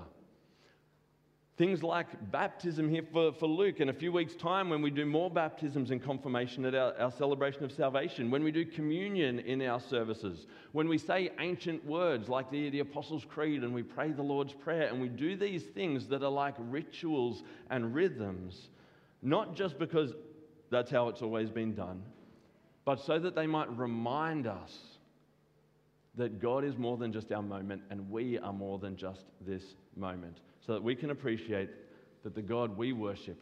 Things 1.57 1.83
like 1.83 2.07
baptism 2.31 2.89
here 2.89 3.03
for, 3.13 3.31
for 3.31 3.47
Luke 3.47 3.79
in 3.79 3.87
a 3.87 3.93
few 3.93 4.11
weeks' 4.11 4.35
time 4.35 4.69
when 4.69 4.81
we 4.81 4.89
do 4.89 5.05
more 5.05 5.29
baptisms 5.29 5.89
and 5.89 6.03
confirmation 6.03 6.65
at 6.65 6.75
our, 6.75 6.93
our 6.99 7.11
celebration 7.11 7.63
of 7.63 7.71
salvation, 7.71 8.29
when 8.29 8.43
we 8.43 8.51
do 8.51 8.65
communion 8.65 9.39
in 9.39 9.61
our 9.61 9.79
services, 9.79 10.47
when 10.73 10.89
we 10.89 10.97
say 10.97 11.31
ancient 11.39 11.85
words 11.85 12.27
like 12.27 12.51
the, 12.51 12.69
the 12.71 12.81
Apostles' 12.81 13.23
Creed 13.23 13.63
and 13.63 13.73
we 13.73 13.83
pray 13.83 14.11
the 14.11 14.21
Lord's 14.21 14.51
Prayer, 14.51 14.89
and 14.89 14.99
we 14.99 15.07
do 15.07 15.37
these 15.37 15.63
things 15.63 16.07
that 16.07 16.23
are 16.23 16.31
like 16.31 16.55
rituals 16.59 17.43
and 17.69 17.95
rhythms, 17.95 18.67
not 19.21 19.55
just 19.55 19.79
because 19.79 20.13
that's 20.71 20.91
how 20.91 21.07
it's 21.07 21.21
always 21.21 21.49
been 21.49 21.73
done, 21.73 22.03
but 22.83 22.99
so 22.99 23.17
that 23.17 23.33
they 23.33 23.47
might 23.47 23.69
remind 23.77 24.45
us 24.45 24.77
that 26.15 26.41
God 26.41 26.65
is 26.65 26.77
more 26.77 26.97
than 26.97 27.13
just 27.13 27.31
our 27.31 27.41
moment 27.41 27.81
and 27.89 28.11
we 28.11 28.39
are 28.39 28.53
more 28.53 28.77
than 28.77 28.97
just 28.97 29.23
this 29.39 29.63
moment 29.95 30.37
so 30.65 30.73
that 30.73 30.83
we 30.83 30.95
can 30.95 31.11
appreciate 31.11 31.69
that 32.23 32.33
the 32.33 32.41
God 32.41 32.75
we 32.77 32.91
worship 32.91 33.41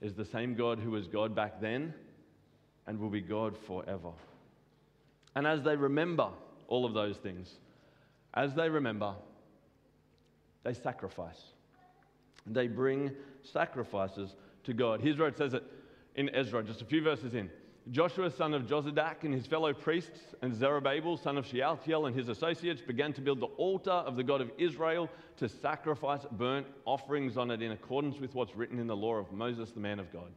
is 0.00 0.14
the 0.14 0.24
same 0.24 0.54
God 0.54 0.78
who 0.78 0.90
was 0.90 1.06
God 1.06 1.34
back 1.34 1.60
then 1.60 1.94
and 2.86 2.98
will 2.98 3.10
be 3.10 3.20
God 3.20 3.56
forever. 3.66 4.10
And 5.34 5.46
as 5.46 5.62
they 5.62 5.76
remember 5.76 6.28
all 6.68 6.84
of 6.84 6.94
those 6.94 7.16
things, 7.16 7.54
as 8.34 8.54
they 8.54 8.68
remember, 8.68 9.14
they 10.64 10.74
sacrifice. 10.74 11.40
They 12.46 12.66
bring 12.66 13.12
sacrifices 13.42 14.34
to 14.64 14.72
God. 14.72 15.00
Here's 15.00 15.18
where 15.18 15.28
it 15.28 15.38
says 15.38 15.54
it 15.54 15.64
in 16.16 16.34
Ezra, 16.34 16.62
just 16.62 16.82
a 16.82 16.84
few 16.84 17.02
verses 17.02 17.34
in. 17.34 17.50
Joshua, 17.90 18.30
son 18.30 18.54
of 18.54 18.62
Jozadak, 18.62 19.24
and 19.24 19.34
his 19.34 19.46
fellow 19.46 19.74
priests, 19.74 20.34
and 20.40 20.54
Zerubbabel, 20.54 21.18
son 21.18 21.36
of 21.36 21.46
Shealtiel, 21.46 22.06
and 22.06 22.16
his 22.16 22.28
associates 22.28 22.80
began 22.80 23.12
to 23.12 23.20
build 23.20 23.40
the 23.40 23.46
altar 23.46 23.90
of 23.90 24.16
the 24.16 24.24
God 24.24 24.40
of 24.40 24.50
Israel 24.56 25.10
to 25.36 25.48
sacrifice 25.50 26.24
burnt 26.32 26.66
offerings 26.86 27.36
on 27.36 27.50
it 27.50 27.60
in 27.60 27.72
accordance 27.72 28.18
with 28.18 28.34
what's 28.34 28.56
written 28.56 28.78
in 28.78 28.86
the 28.86 28.96
law 28.96 29.16
of 29.16 29.30
Moses, 29.32 29.70
the 29.72 29.80
man 29.80 29.98
of 29.98 30.10
God. 30.12 30.32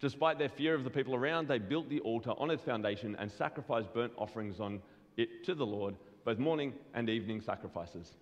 Despite 0.00 0.38
their 0.38 0.48
fear 0.48 0.74
of 0.74 0.82
the 0.82 0.90
people 0.90 1.14
around, 1.14 1.46
they 1.46 1.58
built 1.58 1.90
the 1.90 2.00
altar 2.00 2.32
on 2.38 2.50
its 2.50 2.64
foundation 2.64 3.16
and 3.18 3.30
sacrificed 3.30 3.92
burnt 3.92 4.12
offerings 4.16 4.58
on 4.58 4.80
it 5.18 5.44
to 5.44 5.54
the 5.54 5.66
Lord, 5.66 5.94
both 6.24 6.38
morning 6.38 6.72
and 6.94 7.10
evening 7.10 7.42
sacrifices. 7.42 8.12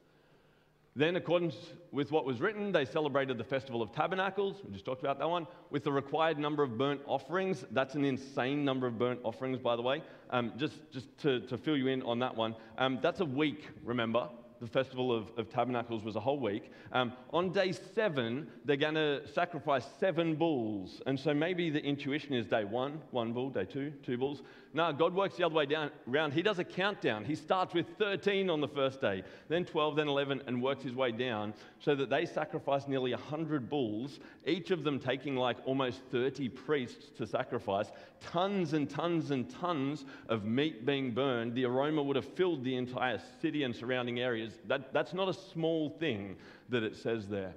Then, 0.97 1.14
according 1.14 1.52
with 1.92 2.11
what 2.11 2.25
was 2.25 2.40
written, 2.40 2.73
they 2.73 2.85
celebrated 2.85 3.38
the 3.38 3.44
Festival 3.44 3.80
of 3.80 3.92
Tabernacles. 3.92 4.56
We 4.64 4.73
just 4.73 4.85
talked 4.85 5.02
about 5.02 5.18
that 5.20 5.28
one. 5.28 5.47
With 5.70 5.85
the 5.85 5.92
required 5.92 6.38
number 6.38 6.64
of 6.64 6.76
burnt 6.76 7.00
offerings. 7.06 7.64
That's 7.70 7.94
an 7.94 8.04
insane 8.04 8.64
number 8.64 8.88
of 8.88 8.99
burnt 8.99 9.20
offerings, 9.23 9.59
by 9.59 9.76
the 9.76 9.82
way. 9.82 10.02
Um, 10.30 10.52
just 10.56 10.80
just 10.92 11.06
to, 11.18 11.40
to 11.47 11.56
fill 11.56 11.76
you 11.76 11.87
in 11.87 12.02
on 12.02 12.18
that 12.18 12.35
one. 12.35 12.56
Um, 12.76 12.99
that's 13.00 13.20
a 13.20 13.25
week, 13.25 13.68
remember 13.85 14.28
the 14.61 14.66
Festival 14.66 15.11
of, 15.11 15.30
of 15.38 15.49
Tabernacles 15.49 16.04
was 16.04 16.16
a 16.16 16.20
whole 16.20 16.38
week. 16.38 16.70
Um, 16.92 17.14
on 17.32 17.50
day 17.50 17.73
seven, 17.73 18.47
they're 18.64 18.76
going 18.76 18.94
to 18.94 19.26
sacrifice 19.28 19.87
seven 19.99 20.37
bulls. 20.37 21.00
And 21.06 21.18
so 21.18 21.32
maybe 21.32 21.70
the 21.70 21.82
intuition 21.82 22.35
is 22.35 22.47
day 22.47 22.64
one, 22.64 23.00
one 23.11 23.32
bull, 23.32 23.49
day 23.49 23.64
two, 23.64 23.90
two 24.04 24.18
bulls. 24.18 24.42
No, 24.72 24.92
God 24.92 25.14
works 25.14 25.36
the 25.36 25.44
other 25.44 25.54
way 25.54 25.66
down, 25.66 25.90
around. 26.08 26.32
He 26.32 26.42
does 26.42 26.60
a 26.60 26.64
countdown. 26.64 27.24
He 27.24 27.34
starts 27.34 27.74
with 27.74 27.86
13 27.98 28.48
on 28.48 28.60
the 28.60 28.68
first 28.68 29.00
day, 29.00 29.24
then 29.48 29.64
12, 29.64 29.96
then 29.96 30.06
11, 30.06 30.42
and 30.46 30.62
works 30.62 30.84
his 30.84 30.94
way 30.94 31.10
down 31.10 31.54
so 31.80 31.96
that 31.96 32.08
they 32.08 32.24
sacrifice 32.24 32.86
nearly 32.86 33.12
100 33.12 33.68
bulls, 33.68 34.20
each 34.46 34.70
of 34.70 34.84
them 34.84 35.00
taking 35.00 35.34
like 35.34 35.56
almost 35.66 36.02
30 36.12 36.48
priests 36.50 37.06
to 37.18 37.26
sacrifice, 37.26 37.90
tons 38.20 38.72
and 38.72 38.88
tons 38.88 39.32
and 39.32 39.50
tons 39.50 40.04
of 40.28 40.44
meat 40.44 40.86
being 40.86 41.10
burned. 41.10 41.54
The 41.54 41.64
aroma 41.64 42.02
would 42.04 42.16
have 42.16 42.28
filled 42.34 42.62
the 42.62 42.76
entire 42.76 43.20
city 43.42 43.64
and 43.64 43.74
surrounding 43.74 44.20
areas. 44.20 44.52
That, 44.68 44.92
that's 44.92 45.14
not 45.14 45.28
a 45.28 45.34
small 45.34 45.90
thing 45.98 46.36
that 46.68 46.84
it 46.84 46.94
says 46.94 47.26
there. 47.26 47.54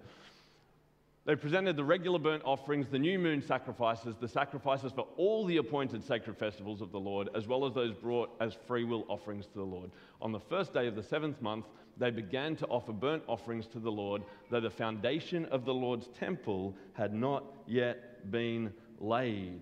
They 1.26 1.38
presented 1.38 1.78
the 1.78 1.86
regular 1.86 2.20
burnt 2.20 2.44
offerings, 2.44 2.90
the 2.90 3.00
new 3.00 3.18
moon 3.18 3.42
sacrifices, 3.42 4.18
the 4.20 4.28
sacrifices 4.28 4.92
for 4.92 5.08
all 5.16 5.46
the 5.46 5.56
appointed 5.56 6.04
sacred 6.04 6.38
festivals 6.38 6.82
of 6.82 6.92
the 6.92 7.00
Lord, 7.00 7.30
as 7.34 7.48
well 7.48 7.66
as 7.66 7.74
those 7.74 7.94
brought 7.94 8.36
as 8.42 8.58
free 8.68 8.84
will 8.84 9.06
offerings 9.08 9.46
to 9.48 9.54
the 9.54 9.64
Lord. 9.64 9.92
On 10.22 10.34
the 10.34 10.40
first 10.40 10.74
day 10.74 10.86
of 10.86 10.98
the 10.98 11.04
seventh 11.04 11.42
month, 11.42 11.66
they 11.98 12.12
began 12.12 12.58
to 12.58 12.68
offer 12.68 12.92
burnt 12.92 13.24
offerings 13.28 13.68
to 13.68 13.80
the 13.80 13.92
Lord, 13.92 14.24
though 14.50 14.60
the 14.60 14.70
foundation 14.70 15.46
of 15.46 15.64
the 15.64 15.74
Lord's 15.74 16.10
temple 16.10 16.76
had 16.92 17.14
not 17.14 17.46
yet 17.68 18.30
been 18.30 18.74
laid. 19.00 19.62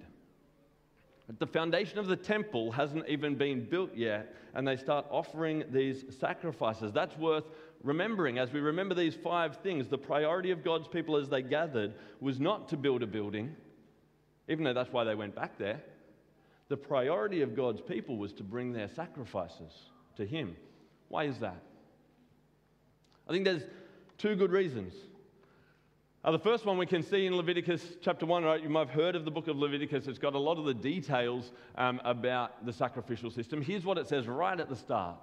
The 1.40 1.48
foundation 1.48 1.98
of 1.98 2.08
the 2.08 2.16
temple 2.16 2.72
hasn't 2.72 3.08
even 3.08 3.36
been 3.36 3.66
built 3.66 3.96
yet, 3.96 4.36
and 4.54 4.68
they 4.68 4.76
start 4.76 5.06
offering 5.10 5.64
these 5.72 6.04
sacrifices. 6.20 6.92
That's 6.92 7.18
worth 7.18 7.46
remembering. 7.84 8.38
As 8.38 8.52
we 8.52 8.60
remember 8.60 8.96
these 8.96 9.16
five 9.16 9.58
things, 9.58 9.88
the 9.88 9.98
priority 9.98 10.52
of 10.52 10.64
God's 10.64 10.88
people 10.88 11.16
as 11.16 11.30
they 11.30 11.42
gathered 11.42 11.94
was 12.20 12.40
not 12.40 12.68
to 12.70 12.78
build 12.78 13.04
a 13.04 13.08
building, 13.08 13.56
even 14.50 14.64
though 14.64 14.74
that's 14.74 14.92
why 14.92 15.04
they 15.04 15.16
went 15.16 15.36
back 15.36 15.58
there. 15.58 15.82
The 16.68 16.78
priority 16.78 17.42
of 17.42 17.56
God's 17.56 17.82
people 17.82 18.18
was 18.18 18.34
to 18.34 18.44
bring 18.44 18.74
their 18.74 18.88
sacrifices 18.88 19.74
to 20.18 20.26
Him. 20.26 20.56
Why 21.10 21.26
is 21.26 21.40
that? 21.40 21.62
I 23.28 23.32
think 23.32 23.46
there's 23.46 23.64
two 24.18 24.36
good 24.36 24.52
reasons. 24.52 24.94
Uh, 26.24 26.30
the 26.30 26.38
first 26.38 26.68
one 26.68 26.78
we 26.78 26.86
can 26.86 27.02
see 27.02 27.26
in 27.26 27.36
Leviticus 27.36 27.84
chapter 28.00 28.28
1, 28.28 28.44
right? 28.44 28.62
You 28.62 28.70
might 28.70 28.88
have 28.88 28.92
heard 28.92 29.16
of 29.16 29.26
the 29.26 29.32
book 29.32 29.48
of 29.48 29.58
Leviticus. 29.58 30.06
It's 30.06 30.20
got 30.20 30.36
a 30.36 30.40
lot 30.40 30.60
of 30.60 30.66
the 30.66 30.74
details 30.74 31.52
um, 31.76 32.00
about 32.06 32.64
the 32.64 32.72
sacrificial 32.72 33.32
system. 33.32 33.60
Here's 33.60 33.86
what 33.86 33.98
it 33.98 34.08
says 34.08 34.28
right 34.28 34.60
at 34.60 34.70
the 34.70 34.76
start 34.76 35.18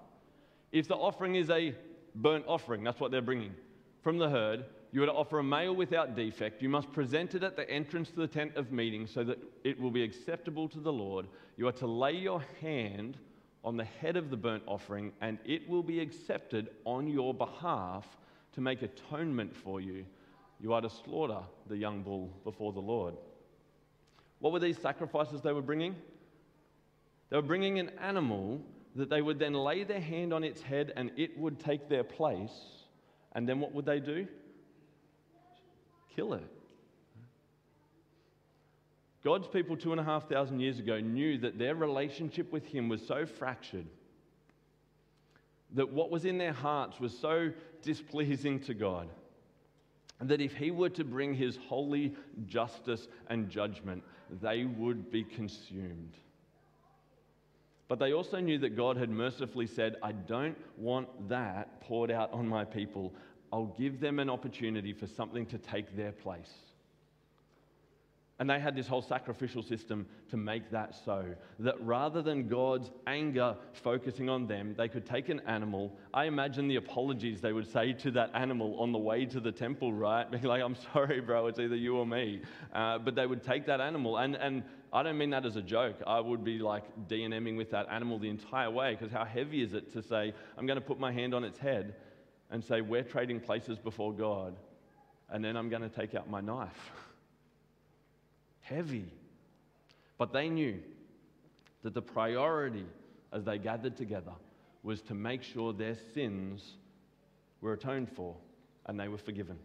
If 0.73 0.89
the 0.89 0.97
offering 0.97 1.37
is 1.37 1.51
a 1.51 1.73
burnt 2.17 2.47
offering, 2.49 2.83
that's 2.83 2.99
what 2.99 3.13
they're 3.13 3.23
bringing, 3.23 3.55
from 4.03 4.19
the 4.19 4.29
herd, 4.29 4.65
you 4.91 5.01
are 5.05 5.07
to 5.07 5.13
offer 5.13 5.39
a 5.39 5.45
male 5.45 5.73
without 5.73 6.17
defect. 6.17 6.63
You 6.63 6.69
must 6.69 6.93
present 6.93 7.37
it 7.37 7.45
at 7.45 7.55
the 7.55 7.71
entrance 7.71 8.11
to 8.11 8.17
the 8.17 8.27
tent 8.27 8.57
of 8.57 8.73
meeting 8.73 9.07
so 9.07 9.23
that 9.23 9.39
it 9.63 9.81
will 9.81 9.93
be 9.93 10.03
acceptable 10.03 10.69
to 10.69 10.81
the 10.81 10.93
Lord. 10.93 11.29
You 11.57 11.69
are 11.69 11.73
to 11.73 11.87
lay 11.87 12.15
your 12.15 12.43
hand 12.61 13.19
on 13.63 13.77
the 13.77 13.85
head 13.85 14.17
of 14.17 14.31
the 14.31 14.37
burnt 14.37 14.65
offering, 14.67 15.13
and 15.21 15.39
it 15.45 15.69
will 15.69 15.85
be 15.85 16.01
accepted 16.01 16.71
on 16.85 17.07
your 17.07 17.35
behalf 17.35 18.05
to 18.55 18.61
make 18.61 18.83
atonement 18.83 19.55
for 19.55 19.81
you, 19.81 20.05
you 20.61 20.73
are 20.73 20.81
to 20.81 20.91
slaughter 20.91 21.41
the 21.69 21.77
young 21.77 22.03
bull 22.03 22.31
before 22.45 22.73
the 22.73 22.81
Lord. 22.81 23.15
What 24.41 24.53
were 24.53 24.61
these 24.61 24.79
sacrifices 24.79 25.43
they 25.43 25.53
were 25.53 25.63
bringing? 25.63 25.97
They 27.31 27.37
were 27.37 27.43
bringing 27.43 27.79
an 27.79 27.91
animal 28.01 28.61
that 28.97 29.11
they 29.11 29.23
would 29.23 29.39
then 29.39 29.55
lay 29.55 29.85
their 29.85 30.01
hand 30.01 30.33
on 30.33 30.43
its 30.43 30.63
head 30.63 30.93
and 30.97 31.11
it 31.17 31.39
would 31.39 31.61
take 31.61 31.89
their 31.89 32.05
place. 32.05 32.57
And 33.33 33.49
then 33.49 33.61
what 33.61 33.73
would 33.75 33.85
they 33.85 34.01
do? 34.01 34.27
Kill 36.15 36.35
it. 36.35 36.51
God's 39.25 39.49
people, 39.49 39.77
two 39.77 39.93
and 39.93 40.01
a 40.01 40.05
half 40.05 40.29
thousand 40.29 40.61
years 40.61 40.79
ago, 40.79 41.01
knew 41.01 41.39
that 41.39 41.59
their 41.59 41.75
relationship 41.75 42.53
with 42.53 42.65
Him 42.67 42.89
was 42.89 43.05
so 43.07 43.27
fractured, 43.27 43.87
that 45.75 45.93
what 45.93 46.11
was 46.11 46.25
in 46.25 46.39
their 46.39 46.53
hearts 46.53 46.99
was 46.99 47.17
so 47.19 47.51
displeasing 47.83 48.61
to 48.61 48.75
God, 48.75 49.09
that 50.21 50.41
if 50.41 50.55
He 50.55 50.71
were 50.71 50.89
to 50.91 51.05
bring 51.05 51.35
His 51.35 51.57
holy 51.69 52.15
justice 52.47 53.09
and 53.29 53.49
judgment, 53.49 54.03
they 54.43 54.65
would 54.65 55.11
be 55.11 55.25
consumed. 55.25 56.15
But 57.89 57.99
they 57.99 58.13
also 58.13 58.39
knew 58.39 58.59
that 58.59 58.77
God 58.77 58.97
had 58.97 59.09
mercifully 59.09 59.67
said, 59.67 59.97
I 60.03 60.13
don't 60.13 60.57
want 60.77 61.29
that 61.31 61.81
poured 61.81 62.11
out 62.11 62.33
on 62.33 62.47
my 62.47 62.65
people. 62.65 63.15
I'll 63.51 63.75
give 63.79 63.99
them 63.99 64.19
an 64.19 64.29
opportunity 64.29 64.93
for 64.93 65.07
something 65.07 65.47
to 65.47 65.59
take 65.59 65.97
their 65.97 66.13
place. 66.13 66.53
And 68.41 68.49
they 68.49 68.61
had 68.61 68.77
this 68.77 68.87
whole 68.87 69.03
sacrificial 69.03 69.65
system 69.65 70.07
to 70.31 70.37
make 70.37 70.71
that 70.71 70.95
so. 71.05 71.25
That 71.59 71.75
rather 71.85 72.23
than 72.23 72.47
God's 72.47 72.89
anger 73.09 73.57
focusing 73.73 74.29
on 74.29 74.47
them, 74.47 74.75
they 74.79 74.89
could 74.89 75.05
take 75.05 75.29
an 75.29 75.41
animal. 75.47 75.93
I 76.15 76.27
imagine 76.27 76.69
the 76.69 76.77
apologies 76.77 77.41
they 77.41 77.53
would 77.53 77.71
say 77.71 77.93
to 77.95 78.13
that 78.13 78.31
animal 78.35 78.79
on 78.79 78.93
the 78.93 78.99
way 78.99 79.27
to 79.27 79.41
the 79.41 79.51
temple, 79.51 79.93
right? 79.93 80.31
Being 80.31 80.45
like, 80.45 80.63
I'm 80.63 80.77
sorry, 80.93 81.21
bro, 81.21 81.49
it's 81.49 81.59
either 81.59 81.75
you 81.75 81.97
or 81.97 82.07
me. 82.07 82.43
Uh, 82.73 82.99
but 82.99 83.17
they 83.17 83.27
would 83.27 83.43
take 83.43 83.67
that 83.67 83.81
animal. 83.81 84.19
And, 84.19 84.37
and 84.37 84.63
I 84.93 85.03
don't 85.03 85.19
mean 85.19 85.31
that 85.31 85.45
as 85.45 85.57
a 85.57 85.63
joke. 85.63 85.97
I 86.07 86.21
would 86.21 86.45
be 86.45 86.61
like 86.61 86.85
DNMing 87.09 87.57
with 87.57 87.73
that 87.73 87.89
animal 87.91 88.21
the 88.21 88.31
entire 88.31 88.71
way 88.71 88.95
because 88.95 89.11
how 89.11 89.25
heavy 89.25 89.63
is 89.63 89.75
it 89.75 89.93
to 89.95 90.03
say, 90.03 90.33
I'm 90.57 90.67
going 90.67 90.79
to 90.79 90.85
put 90.85 91.01
my 91.01 91.11
hand 91.11 91.35
on 91.35 91.43
its 91.43 91.59
head 91.59 91.97
and 92.51 92.63
say, 92.63 92.81
We're 92.83 93.03
trading 93.03 93.41
places 93.41 93.79
before 93.79 94.13
God. 94.13 94.55
And 95.29 95.45
then 95.45 95.57
I'm 95.57 95.69
going 95.69 95.83
to 95.83 95.89
take 95.89 96.15
out 96.15 96.31
my 96.31 96.41
knife. 96.41 96.93
heavy. 98.69 99.13
But 100.17 100.33
they 100.33 100.49
knew 100.49 100.79
that 101.83 101.95
the 101.95 102.03
priority 102.03 102.87
as 103.33 103.45
they 103.45 103.59
gathered 103.59 103.97
together 103.97 104.33
was 104.83 105.01
to 105.03 105.15
make 105.15 105.43
sure 105.43 105.73
their 105.73 105.97
sins 106.15 106.77
were 107.61 107.73
atoned 107.73 108.11
for 108.11 108.37
and 108.87 108.99
they 108.99 109.09
were 109.09 109.19
forgiven. 109.19 109.59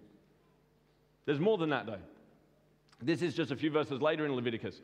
There's 1.26 1.40
more 1.40 1.58
than 1.58 1.70
that, 1.70 1.86
though. 1.86 2.02
This 3.02 3.22
is 3.22 3.34
just 3.34 3.52
a 3.52 3.56
few 3.56 3.72
verses 3.72 4.02
later 4.02 4.26
in 4.26 4.34
Leviticus. 4.36 4.82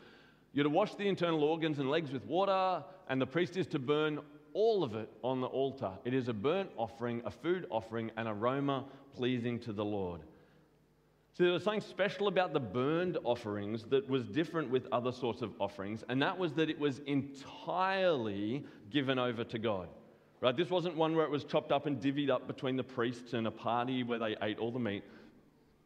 You're 0.53 0.63
to 0.63 0.69
wash 0.69 0.95
the 0.95 1.07
internal 1.07 1.43
organs 1.43 1.79
and 1.79 1.89
legs 1.89 2.11
with 2.11 2.25
water, 2.25 2.83
and 3.07 3.21
the 3.21 3.25
priest 3.25 3.57
is 3.57 3.67
to 3.67 3.79
burn 3.79 4.19
all 4.53 4.83
of 4.83 4.95
it 4.95 5.09
on 5.23 5.41
the 5.41 5.47
altar. 5.47 5.91
It 6.05 6.13
is 6.13 6.27
a 6.27 6.33
burnt 6.33 6.69
offering, 6.75 7.21
a 7.25 7.31
food 7.31 7.67
offering, 7.69 8.11
an 8.17 8.27
aroma 8.27 8.85
pleasing 9.15 9.59
to 9.59 9.73
the 9.73 9.85
Lord. 9.85 10.21
So 11.39 11.45
there 11.45 11.53
was 11.53 11.63
something 11.63 11.79
special 11.79 12.27
about 12.27 12.51
the 12.51 12.59
burned 12.59 13.17
offerings 13.23 13.85
that 13.85 14.09
was 14.09 14.27
different 14.27 14.69
with 14.69 14.89
other 14.91 15.13
sorts 15.13 15.41
of 15.41 15.53
offerings, 15.57 16.03
and 16.09 16.21
that 16.21 16.37
was 16.37 16.51
that 16.55 16.69
it 16.69 16.77
was 16.77 16.99
entirely 17.07 18.65
given 18.89 19.17
over 19.17 19.45
to 19.45 19.57
God. 19.57 19.87
Right? 20.41 20.57
This 20.57 20.69
wasn't 20.69 20.97
one 20.97 21.15
where 21.15 21.23
it 21.23 21.31
was 21.31 21.45
chopped 21.45 21.71
up 21.71 21.85
and 21.85 21.97
divvied 21.97 22.29
up 22.29 22.45
between 22.45 22.75
the 22.75 22.83
priests 22.83 23.31
and 23.31 23.47
a 23.47 23.51
party 23.51 24.03
where 24.03 24.19
they 24.19 24.35
ate 24.41 24.59
all 24.59 24.69
the 24.69 24.79
meat. 24.79 25.05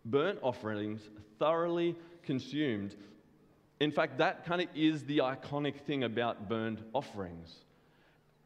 Burnt 0.06 0.40
offerings 0.42 1.02
thoroughly 1.38 1.96
consumed. 2.24 2.96
In 3.80 3.92
fact, 3.92 4.18
that 4.18 4.46
kind 4.46 4.60
of 4.60 4.70
is 4.74 5.04
the 5.04 5.20
iconic 5.20 5.76
thing 5.82 6.04
about 6.04 6.50
burned 6.50 6.84
offerings 6.94 7.58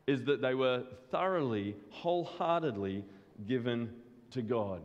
is 0.07 0.25
that 0.25 0.41
they 0.41 0.55
were 0.55 0.83
thoroughly, 1.09 1.77
wholeheartedly 1.89 3.05
given 3.47 3.93
to 4.31 4.41
God. 4.41 4.81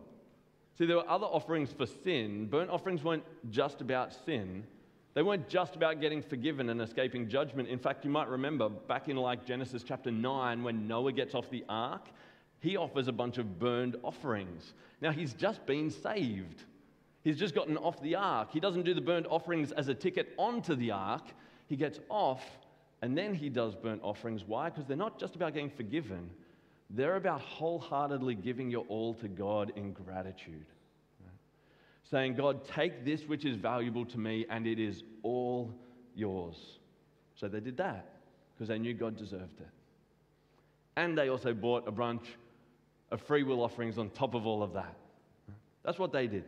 See, 0.78 0.86
there 0.86 0.96
were 0.96 1.08
other 1.08 1.26
offerings 1.26 1.72
for 1.72 1.86
sin. 1.86 2.46
Burnt 2.46 2.70
offerings 2.70 3.02
weren't 3.02 3.24
just 3.50 3.80
about 3.80 4.14
sin. 4.24 4.64
They 5.14 5.22
weren't 5.22 5.48
just 5.48 5.76
about 5.76 6.00
getting 6.00 6.22
forgiven 6.22 6.70
and 6.70 6.80
escaping 6.80 7.28
judgment. 7.28 7.68
In 7.68 7.78
fact, 7.78 8.04
you 8.04 8.10
might 8.10 8.28
remember 8.28 8.68
back 8.68 9.08
in 9.08 9.16
like 9.16 9.44
Genesis 9.44 9.82
chapter 9.82 10.10
9 10.10 10.62
when 10.62 10.88
Noah 10.88 11.12
gets 11.12 11.34
off 11.34 11.50
the 11.50 11.64
ark, 11.68 12.08
he 12.60 12.76
offers 12.76 13.08
a 13.08 13.12
bunch 13.12 13.38
of 13.38 13.58
burned 13.58 13.96
offerings. 14.02 14.72
Now, 15.00 15.10
he's 15.10 15.34
just 15.34 15.66
been 15.66 15.90
saved. 15.90 16.62
He's 17.22 17.38
just 17.38 17.54
gotten 17.54 17.76
off 17.76 18.00
the 18.00 18.14
ark. 18.14 18.48
He 18.52 18.60
doesn't 18.60 18.84
do 18.84 18.94
the 18.94 19.00
burnt 19.00 19.26
offerings 19.28 19.72
as 19.72 19.88
a 19.88 19.94
ticket 19.94 20.32
onto 20.38 20.74
the 20.74 20.90
ark. 20.92 21.24
He 21.66 21.76
gets 21.76 22.00
off 22.08 22.42
and 23.02 23.18
then 23.18 23.34
he 23.34 23.48
does 23.48 23.74
burnt 23.74 24.00
offerings. 24.02 24.44
Why? 24.46 24.70
Because 24.70 24.86
they're 24.86 24.96
not 24.96 25.18
just 25.18 25.34
about 25.34 25.54
getting 25.54 25.70
forgiven, 25.70 26.30
they're 26.94 27.16
about 27.16 27.40
wholeheartedly 27.40 28.34
giving 28.36 28.70
your 28.70 28.84
all 28.88 29.14
to 29.14 29.28
God 29.28 29.72
in 29.76 29.92
gratitude. 29.92 30.66
Right? 31.20 31.30
Saying, 32.10 32.34
God, 32.34 32.66
take 32.66 33.04
this 33.04 33.22
which 33.22 33.44
is 33.44 33.56
valuable 33.56 34.04
to 34.06 34.18
me, 34.18 34.46
and 34.50 34.66
it 34.66 34.78
is 34.78 35.02
all 35.22 35.74
yours. 36.14 36.56
So 37.34 37.48
they 37.48 37.60
did 37.60 37.78
that 37.78 38.06
because 38.54 38.68
they 38.68 38.78
knew 38.78 38.94
God 38.94 39.16
deserved 39.16 39.60
it. 39.60 39.68
And 40.96 41.16
they 41.16 41.30
also 41.30 41.54
bought 41.54 41.88
a 41.88 41.92
bunch 41.92 42.22
of 43.10 43.22
free 43.22 43.42
will 43.42 43.62
offerings 43.62 43.96
on 43.96 44.10
top 44.10 44.34
of 44.34 44.46
all 44.46 44.62
of 44.62 44.74
that. 44.74 44.94
That's 45.84 45.98
what 45.98 46.12
they 46.12 46.26
did. 46.26 46.44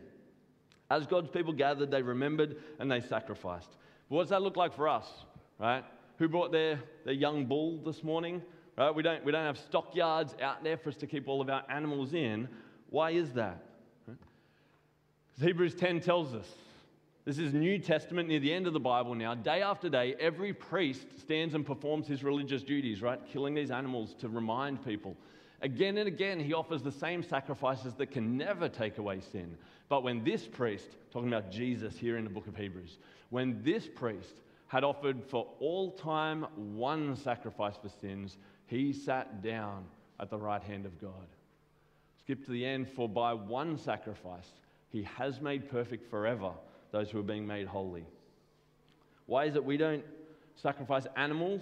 As 0.91 1.07
God's 1.07 1.29
people 1.29 1.53
gathered, 1.53 1.89
they 1.89 2.03
remembered 2.03 2.57
and 2.79 2.91
they 2.91 3.01
sacrificed. 3.01 3.69
But 4.09 4.15
what 4.15 4.23
does 4.23 4.29
that 4.29 4.43
look 4.43 4.55
like 4.55 4.75
for 4.75 4.87
us, 4.87 5.07
right? 5.59 5.83
Who 6.19 6.27
brought 6.27 6.51
their, 6.51 6.79
their 7.03 7.13
young 7.13 7.45
bull 7.45 7.79
this 7.83 8.03
morning? 8.03 8.43
Right? 8.77 8.93
We, 8.93 9.03
don't, 9.03 9.23
we 9.23 9.31
don't 9.31 9.45
have 9.45 9.57
stockyards 9.57 10.35
out 10.41 10.63
there 10.63 10.77
for 10.77 10.89
us 10.89 10.95
to 10.97 11.07
keep 11.07 11.27
all 11.27 11.41
of 11.41 11.49
our 11.49 11.63
animals 11.69 12.13
in. 12.13 12.47
Why 12.89 13.11
is 13.11 13.31
that? 13.33 13.63
Right? 14.07 14.17
Hebrews 15.41 15.75
10 15.75 16.01
tells 16.01 16.33
us 16.33 16.47
this 17.25 17.39
is 17.39 17.55
New 17.55 17.79
Testament 17.79 18.29
near 18.29 18.39
the 18.39 18.53
end 18.53 18.67
of 18.67 18.73
the 18.73 18.79
Bible 18.79 19.15
now. 19.15 19.33
Day 19.33 19.63
after 19.63 19.89
day, 19.89 20.15
every 20.19 20.53
priest 20.53 21.07
stands 21.19 21.55
and 21.55 21.65
performs 21.65 22.05
his 22.05 22.23
religious 22.23 22.61
duties, 22.61 23.01
right? 23.01 23.19
Killing 23.33 23.55
these 23.55 23.71
animals 23.71 24.13
to 24.19 24.29
remind 24.29 24.85
people. 24.85 25.17
Again 25.63 25.97
and 25.97 26.07
again, 26.07 26.39
he 26.39 26.53
offers 26.53 26.83
the 26.83 26.91
same 26.91 27.23
sacrifices 27.23 27.95
that 27.95 28.11
can 28.11 28.37
never 28.37 28.69
take 28.69 28.99
away 28.99 29.21
sin. 29.21 29.57
But 29.89 30.03
when 30.03 30.23
this 30.23 30.45
priest, 30.45 30.89
talking 31.11 31.27
about 31.27 31.49
Jesus 31.51 31.97
here 31.97 32.17
in 32.17 32.25
the 32.25 32.29
book 32.29 32.45
of 32.45 32.55
Hebrews, 32.55 32.99
when 33.31 33.59
this 33.63 33.87
priest 33.87 34.35
had 34.67 34.83
offered 34.83 35.23
for 35.23 35.47
all 35.59 35.91
time 35.93 36.45
one 36.75 37.15
sacrifice 37.15 37.75
for 37.81 37.89
sins, 37.89 38.37
he 38.67 38.93
sat 38.93 39.41
down 39.41 39.85
at 40.19 40.29
the 40.29 40.37
right 40.37 40.61
hand 40.63 40.85
of 40.85 40.99
God. 40.99 41.27
Skip 42.19 42.43
to 42.45 42.51
the 42.51 42.65
end, 42.65 42.89
for 42.89 43.07
by 43.07 43.33
one 43.33 43.77
sacrifice 43.77 44.49
he 44.89 45.03
has 45.03 45.41
made 45.41 45.69
perfect 45.69 46.09
forever 46.09 46.51
those 46.91 47.09
who 47.11 47.19
are 47.19 47.23
being 47.23 47.45
made 47.45 47.67
holy. 47.67 48.05
Why 49.25 49.45
is 49.45 49.55
it 49.55 49.63
we 49.63 49.77
don't 49.77 50.03
sacrifice 50.55 51.05
animals? 51.15 51.61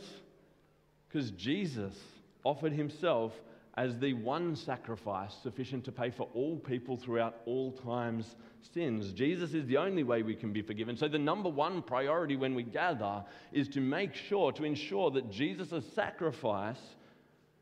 Because 1.08 1.32
Jesus 1.32 1.98
offered 2.44 2.74
himself 2.74 3.34
as 3.76 3.98
the 3.98 4.14
one 4.14 4.56
sacrifice 4.56 5.34
sufficient 5.42 5.84
to 5.86 5.92
pay 5.92 6.12
for 6.12 6.30
all 6.34 6.58
people 6.58 6.96
throughout 6.96 7.42
all 7.46 7.72
times 7.72 8.36
sins. 8.74 9.12
Jesus 9.12 9.54
is 9.54 9.66
the 9.66 9.78
only 9.78 10.04
way 10.04 10.22
we 10.22 10.36
can 10.36 10.54
be 10.54 10.62
forgiven. 10.62 10.96
So, 10.96 11.08
the 11.08 11.18
number 11.18 11.50
one 11.50 11.82
priority 11.82 12.36
when 12.36 12.54
we 12.54 12.64
gather 12.64 13.24
is 13.52 13.68
to 13.70 13.82
make 13.82 14.14
sure, 14.14 14.52
to 14.52 14.64
ensure 14.64 15.10
that 15.12 15.32
Jesus' 15.32 15.86
sacrifice 15.94 16.82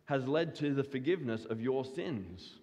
has 0.06 0.28
led 0.28 0.54
to 0.56 0.74
the 0.74 0.84
forgiveness 0.84 1.45
of 1.45 1.62
your 1.62 1.86
sins. 1.86 2.56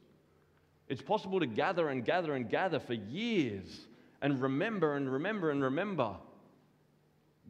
It's 0.88 1.02
possible 1.02 1.40
to 1.40 1.46
gather 1.46 1.88
and 1.88 2.04
gather 2.04 2.34
and 2.34 2.48
gather 2.48 2.78
for 2.78 2.94
years 2.94 3.86
and 4.20 4.40
remember 4.40 4.96
and 4.96 5.10
remember 5.10 5.50
and 5.50 5.62
remember, 5.62 6.14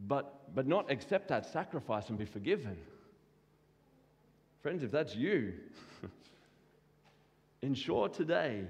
but, 0.07 0.55
but 0.55 0.67
not 0.69 0.91
accept 0.91 1.29
that 1.29 1.47
sacrifice 1.47 2.09
and 2.09 2.19
be 2.19 2.25
forgiven. 2.25 2.77
Friends, 4.63 4.83
if 4.83 4.91
that's 4.91 5.15
you, 5.15 5.55
ensure 7.63 8.09
today 8.09 8.65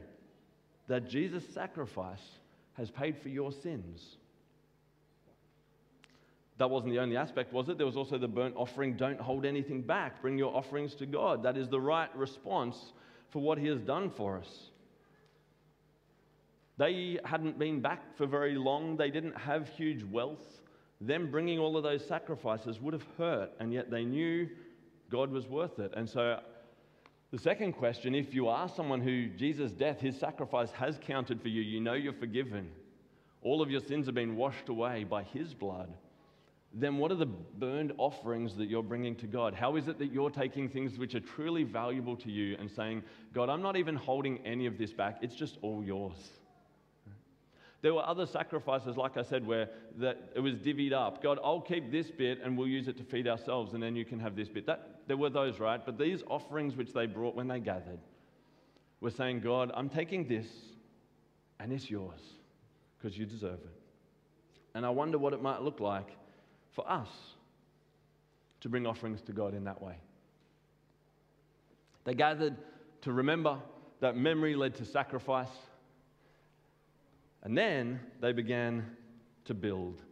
that 0.88 1.08
Jesus' 1.08 1.46
sacrifice 1.48 2.38
has 2.74 2.90
paid 2.90 3.18
for 3.18 3.28
your 3.28 3.52
sins. 3.52 4.16
That 6.58 6.70
wasn't 6.70 6.92
the 6.92 6.98
only 6.98 7.16
aspect, 7.16 7.52
was 7.52 7.68
it? 7.68 7.76
There 7.76 7.86
was 7.86 7.96
also 7.96 8.18
the 8.18 8.28
burnt 8.28 8.56
offering. 8.56 8.96
Don't 8.96 9.20
hold 9.20 9.44
anything 9.44 9.82
back. 9.82 10.20
Bring 10.20 10.36
your 10.36 10.54
offerings 10.56 10.94
to 10.96 11.06
God. 11.06 11.42
That 11.44 11.56
is 11.56 11.68
the 11.68 11.80
right 11.80 12.14
response 12.16 12.92
for 13.30 13.40
what 13.40 13.58
He 13.58 13.68
has 13.68 13.80
done 13.80 14.10
for 14.10 14.38
us. 14.38 14.70
They 16.78 17.18
hadn't 17.24 17.58
been 17.58 17.80
back 17.80 18.16
for 18.16 18.26
very 18.26 18.54
long, 18.54 18.96
they 18.96 19.10
didn't 19.10 19.36
have 19.36 19.68
huge 19.68 20.04
wealth. 20.04 20.60
Them 21.00 21.30
bringing 21.30 21.58
all 21.58 21.76
of 21.76 21.82
those 21.82 22.06
sacrifices 22.06 22.80
would 22.80 22.94
have 22.94 23.06
hurt, 23.16 23.50
and 23.60 23.72
yet 23.72 23.90
they 23.90 24.04
knew 24.04 24.48
God 25.10 25.30
was 25.30 25.46
worth 25.46 25.78
it. 25.78 25.92
And 25.96 26.08
so 26.08 26.40
The 27.30 27.38
second 27.38 27.72
question 27.74 28.14
if 28.14 28.32
you 28.32 28.48
are 28.48 28.70
someone 28.70 29.02
who 29.02 29.28
Jesus' 29.28 29.72
death, 29.72 30.00
his 30.00 30.18
sacrifice 30.18 30.70
has 30.70 30.98
counted 30.98 31.42
for 31.42 31.48
you, 31.48 31.60
you 31.60 31.78
know 31.78 31.92
you're 31.92 32.14
forgiven, 32.14 32.70
all 33.42 33.60
of 33.60 33.70
your 33.70 33.80
sins 33.82 34.06
have 34.06 34.14
been 34.14 34.34
washed 34.34 34.70
away 34.70 35.04
by 35.04 35.24
his 35.24 35.52
blood, 35.52 35.92
then 36.72 36.96
what 36.96 37.12
are 37.12 37.16
the 37.16 37.26
burned 37.26 37.92
offerings 37.98 38.56
that 38.56 38.70
you're 38.70 38.82
bringing 38.82 39.14
to 39.16 39.26
God? 39.26 39.54
How 39.54 39.76
is 39.76 39.88
it 39.88 39.98
that 39.98 40.12
you're 40.12 40.30
taking 40.30 40.70
things 40.70 40.98
which 40.98 41.14
are 41.14 41.20
truly 41.20 41.64
valuable 41.64 42.16
to 42.16 42.30
you 42.30 42.56
and 42.58 42.70
saying, 42.70 43.02
God, 43.34 43.50
I'm 43.50 43.62
not 43.62 43.76
even 43.76 43.94
holding 43.94 44.38
any 44.46 44.64
of 44.64 44.78
this 44.78 44.92
back, 44.92 45.18
it's 45.20 45.34
just 45.34 45.58
all 45.60 45.84
yours? 45.84 46.30
There 47.80 47.94
were 47.94 48.04
other 48.04 48.26
sacrifices, 48.26 48.96
like 48.96 49.16
I 49.16 49.22
said, 49.22 49.46
where 49.46 49.68
that 49.98 50.32
it 50.34 50.40
was 50.40 50.54
divvied 50.54 50.92
up. 50.92 51.22
God, 51.22 51.38
I'll 51.44 51.60
keep 51.60 51.92
this 51.92 52.10
bit 52.10 52.40
and 52.42 52.58
we'll 52.58 52.66
use 52.66 52.88
it 52.88 52.96
to 52.98 53.04
feed 53.04 53.28
ourselves, 53.28 53.74
and 53.74 53.82
then 53.82 53.94
you 53.94 54.04
can 54.04 54.18
have 54.18 54.34
this 54.34 54.48
bit. 54.48 54.66
That, 54.66 55.02
there 55.06 55.16
were 55.16 55.30
those, 55.30 55.60
right? 55.60 55.84
But 55.84 55.96
these 55.96 56.22
offerings 56.28 56.74
which 56.74 56.92
they 56.92 57.06
brought 57.06 57.36
when 57.36 57.46
they 57.46 57.60
gathered 57.60 58.00
were 59.00 59.10
saying, 59.10 59.40
God, 59.40 59.70
I'm 59.74 59.88
taking 59.88 60.26
this 60.26 60.46
and 61.60 61.72
it's 61.72 61.88
yours 61.88 62.20
because 62.96 63.16
you 63.16 63.26
deserve 63.26 63.60
it. 63.60 63.80
And 64.74 64.84
I 64.84 64.90
wonder 64.90 65.18
what 65.18 65.32
it 65.32 65.42
might 65.42 65.62
look 65.62 65.80
like 65.80 66.16
for 66.72 66.88
us 66.90 67.08
to 68.60 68.68
bring 68.68 68.86
offerings 68.86 69.20
to 69.22 69.32
God 69.32 69.54
in 69.54 69.64
that 69.64 69.80
way. 69.80 69.96
They 72.04 72.14
gathered 72.14 72.56
to 73.02 73.12
remember 73.12 73.58
that 74.00 74.16
memory 74.16 74.56
led 74.56 74.74
to 74.76 74.84
sacrifice. 74.84 75.48
And 77.42 77.56
then 77.56 78.00
they 78.20 78.32
began 78.32 78.84
to 79.44 79.54
build. 79.54 80.02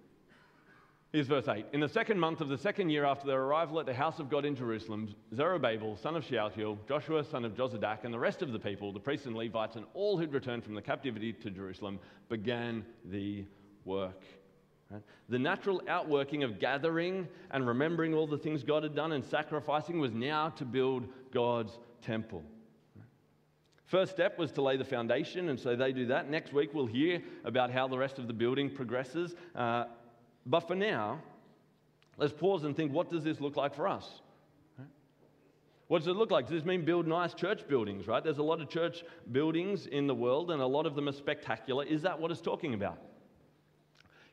Here's 1.12 1.29
verse 1.29 1.49
8. 1.49 1.67
In 1.73 1.81
the 1.81 1.89
second 1.89 2.21
month 2.21 2.41
of 2.41 2.49
the 2.49 2.59
second 2.59 2.91
year 2.91 3.05
after 3.05 3.27
their 3.27 3.41
arrival 3.41 3.81
at 3.81 3.87
the 3.87 3.95
house 3.95 4.19
of 4.19 4.29
God 4.29 4.45
in 4.45 4.55
Jerusalem, 4.55 5.15
Zerubbabel, 5.35 5.97
son 5.97 6.15
of 6.15 6.25
Shealtiel, 6.25 6.79
Joshua, 6.87 7.25
son 7.25 7.45
of 7.45 7.55
Jozadak, 7.55 8.05
and 8.05 8.12
the 8.12 8.19
rest 8.19 8.43
of 8.43 8.53
the 8.53 8.59
people, 8.59 8.93
the 8.93 9.01
priests 9.01 9.27
and 9.27 9.35
Levites, 9.35 9.77
and 9.77 9.87
all 9.95 10.19
who'd 10.19 10.33
returned 10.33 10.62
from 10.62 10.75
the 10.75 10.83
captivity 10.83 11.33
to 11.33 11.51
Jerusalem, 11.51 11.99
began 12.29 12.85
the 13.07 13.45
work. 13.85 14.21
Right? 14.91 15.03
The 15.29 15.39
natural 15.39 15.81
outworking 15.89 16.43
of 16.43 16.59
gathering 16.59 17.27
and 17.51 17.67
remembering 17.67 18.12
all 18.12 18.27
the 18.27 18.39
things 18.39 18.62
God 18.62 18.83
had 18.83 18.95
done 18.95 19.12
and 19.12 19.25
sacrificing 19.25 19.99
was 19.99 20.12
now 20.12 20.51
to 20.51 20.65
build 20.65 21.09
God's 21.33 21.79
temple. 22.03 22.43
First 23.87 24.11
step 24.12 24.37
was 24.37 24.51
to 24.53 24.62
lay 24.62 24.77
the 24.77 24.85
foundation, 24.85 25.49
and 25.49 25.59
so 25.59 25.77
they 25.77 25.92
do 25.92 26.07
that. 26.07 26.29
Next 26.29 26.53
week, 26.53 26.75
we'll 26.75 26.87
hear 26.87 27.22
about 27.44 27.70
how 27.70 27.87
the 27.87 27.96
rest 27.96 28.18
of 28.18 28.27
the 28.27 28.33
building 28.33 28.68
progresses. 28.68 29.37
Uh, 29.55 29.85
but 30.44 30.61
for 30.61 30.75
now, 30.75 31.20
let's 32.16 32.33
pause 32.33 32.64
and 32.64 32.77
think 32.77 32.92
what 32.92 33.11
does 33.11 33.22
this 33.22 33.40
look 33.40 33.57
like 33.57 33.75
for 33.75 33.87
us? 33.87 34.20
What 35.88 35.99
does 35.99 36.09
it 36.09 36.16
look 36.16 36.33
like? 36.33 36.46
Does 36.46 36.55
this 36.59 36.64
mean 36.64 36.85
build 36.85 37.07
nice 37.07 37.33
church 37.33 37.68
buildings, 37.68 38.09
right? 38.09 38.22
There's 38.22 38.38
a 38.38 38.42
lot 38.42 38.61
of 38.61 38.68
church 38.68 39.05
buildings 39.31 39.87
in 39.87 40.09
the 40.09 40.14
world, 40.14 40.51
and 40.51 40.61
a 40.61 40.66
lot 40.66 40.85
of 40.85 40.96
them 40.96 41.09
are 41.09 41.12
spectacular. 41.12 41.85
Is 41.85 42.03
that 42.03 42.18
what 42.18 42.33
it's 42.33 42.40
talking 42.40 42.75
about? 42.75 42.99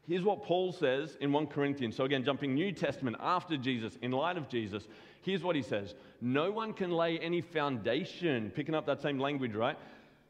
Here's 0.08 0.24
what 0.24 0.44
Paul 0.44 0.74
says 0.74 1.18
in 1.22 1.32
1 1.32 1.48
Corinthians. 1.48 1.96
So, 1.96 2.04
again, 2.04 2.26
jumping 2.26 2.54
New 2.54 2.74
Testament 2.74 3.16
after 3.20 3.56
Jesus, 3.56 3.98
in 4.02 4.12
light 4.12 4.38
of 4.38 4.50
Jesus, 4.50 4.84
here's 5.22 5.44
what 5.44 5.56
he 5.56 5.62
says 5.62 5.96
No 6.22 6.52
one 6.52 6.74
can 6.74 6.92
lay 6.92 7.18
any 7.20 7.42
foundation, 7.42 8.52
picking 8.54 8.76
up 8.76 8.86
that 8.88 9.02
same 9.02 9.20
language, 9.20 9.54
right? 9.54 9.78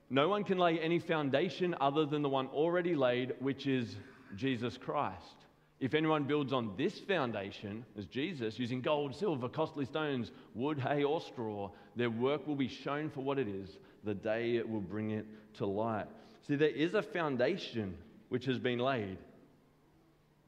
No 0.10 0.30
one 0.30 0.44
can 0.44 0.60
lay 0.60 0.80
any 0.80 1.00
foundation 1.00 1.76
other 1.82 2.06
than 2.06 2.22
the 2.22 2.30
one 2.30 2.48
already 2.48 2.94
laid, 2.94 3.34
which 3.40 3.66
is 3.66 3.96
Jesus 4.36 4.78
Christ. 4.78 5.38
If 5.80 5.96
anyone 5.96 6.26
builds 6.26 6.54
on 6.54 6.74
this 6.78 7.00
foundation, 7.00 7.84
as 7.98 8.06
Jesus, 8.06 8.60
using 8.60 8.80
gold, 8.80 9.16
silver, 9.16 9.50
costly 9.50 9.86
stones, 9.86 10.32
wood, 10.54 10.80
hay, 10.80 11.04
or 11.04 11.20
straw, 11.20 11.72
their 11.96 12.12
work 12.12 12.48
will 12.48 12.56
be 12.56 12.68
shown 12.68 13.10
for 13.10 13.22
what 13.22 13.40
it 13.40 13.48
is 13.48 13.78
the 14.04 14.14
day 14.14 14.56
it 14.56 14.70
will 14.70 14.82
bring 14.82 15.12
it 15.12 15.26
to 15.56 15.66
light. 15.66 16.08
See, 16.48 16.56
there 16.56 16.70
is 16.70 16.94
a 16.94 17.02
foundation 17.02 17.98
which 18.30 18.46
has 18.46 18.60
been 18.60 18.80
laid 18.80 19.18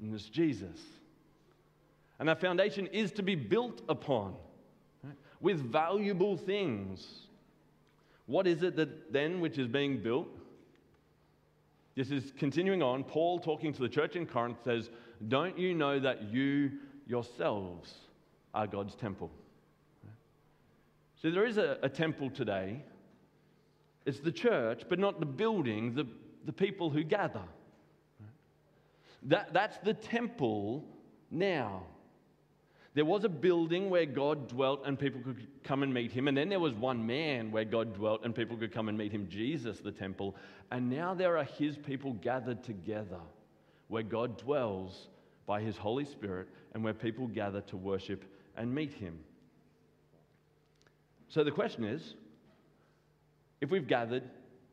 and 0.01 0.13
it's 0.13 0.29
Jesus. 0.29 0.79
And 2.19 2.29
that 2.29 2.39
foundation 2.39 2.88
is 2.88 3.12
to 3.13 3.23
be 3.23 3.36
built 3.36 3.81
upon 3.89 4.36
right, 5.03 5.15
with 5.41 5.60
valuable 5.60 6.38
things. 6.38 7.27
What 8.25 8.47
is 8.47 8.63
it 8.63 8.75
that 8.77 9.12
then 9.12 9.41
which 9.41 9.58
is 9.58 9.67
being 9.67 10.01
built? 10.01 10.27
This 11.95 12.12
is 12.12 12.34
continuing 12.38 12.81
on. 12.81 13.03
Paul, 13.03 13.39
talking 13.39 13.73
to 13.73 13.81
the 13.81 13.89
church 13.89 14.15
in 14.15 14.25
Corinth, 14.25 14.58
says, 14.63 14.89
Don't 15.27 15.58
you 15.58 15.73
know 15.73 15.99
that 15.99 16.23
you 16.23 16.71
yourselves 17.08 17.93
are 18.53 18.67
God's 18.67 18.95
temple? 18.95 19.31
So 21.21 21.31
there 21.31 21.45
is 21.45 21.58
a, 21.58 21.77
a 21.81 21.89
temple 21.89 22.29
today. 22.29 22.84
It's 24.05 24.19
the 24.19 24.31
church, 24.31 24.84
but 24.88 24.99
not 24.99 25.19
the 25.19 25.25
building, 25.25 25.95
the, 25.95 26.05
the 26.45 26.53
people 26.53 26.89
who 26.89 27.03
gather. 27.03 27.41
That, 29.25 29.53
that's 29.53 29.77
the 29.79 29.93
temple 29.93 30.85
now. 31.31 31.83
There 32.93 33.05
was 33.05 33.25
a 33.25 33.29
building 33.29 33.89
where 33.89 34.05
God 34.05 34.47
dwelt 34.47 34.83
and 34.85 34.97
people 34.97 35.19
could 35.21 35.47
come 35.63 35.83
and 35.83 35.93
meet 35.93 36.13
him. 36.13 36.29
And 36.29 36.38
then 36.38 36.47
there 36.47 36.61
was 36.61 36.73
one 36.73 37.05
man 37.05 37.51
where 37.51 37.65
God 37.65 37.93
dwelt 37.93 38.23
and 38.23 38.33
people 38.33 38.55
could 38.55 38.71
come 38.71 38.88
and 38.88 38.97
meet 38.97 39.11
him, 39.11 39.27
Jesus, 39.27 39.79
the 39.79 39.91
temple. 39.91 40.35
And 40.71 40.89
now 40.89 41.13
there 41.13 41.38
are 41.38 41.43
his 41.43 41.75
people 41.75 42.13
gathered 42.13 42.63
together 42.63 43.19
where 43.89 44.03
God 44.03 44.38
dwells 44.38 45.09
by 45.45 45.61
his 45.61 45.75
Holy 45.75 46.05
Spirit 46.05 46.47
and 46.73 46.83
where 46.83 46.93
people 46.93 47.27
gather 47.27 47.61
to 47.61 47.77
worship 47.77 48.23
and 48.55 48.73
meet 48.73 48.93
him. 48.93 49.19
So 51.27 51.43
the 51.43 51.51
question 51.51 51.83
is 51.83 52.15
if 53.59 53.69
we've 53.69 53.88
gathered 53.88 54.23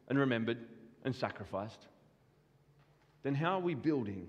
and 0.09 0.19
remembered 0.19 0.59
and 1.05 1.15
sacrificed, 1.15 1.89
then 3.25 3.35
how 3.35 3.59
are 3.59 3.61
we 3.61 3.75
building 3.75 4.29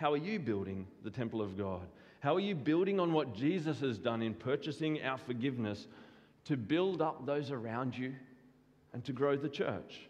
how 0.00 0.14
are 0.14 0.16
you 0.16 0.38
building 0.38 0.86
the 1.04 1.10
temple 1.10 1.42
of 1.42 1.58
God? 1.58 1.86
How 2.20 2.34
are 2.34 2.40
you 2.40 2.54
building 2.54 2.98
on 2.98 3.12
what 3.12 3.34
Jesus 3.34 3.80
has 3.80 3.98
done 3.98 4.22
in 4.22 4.32
purchasing 4.32 5.02
our 5.02 5.18
forgiveness 5.18 5.88
to 6.46 6.56
build 6.56 7.02
up 7.02 7.26
those 7.26 7.50
around 7.50 7.98
you 7.98 8.14
and 8.94 9.04
to 9.04 9.12
grow 9.12 9.36
the 9.36 9.50
church? 9.50 10.08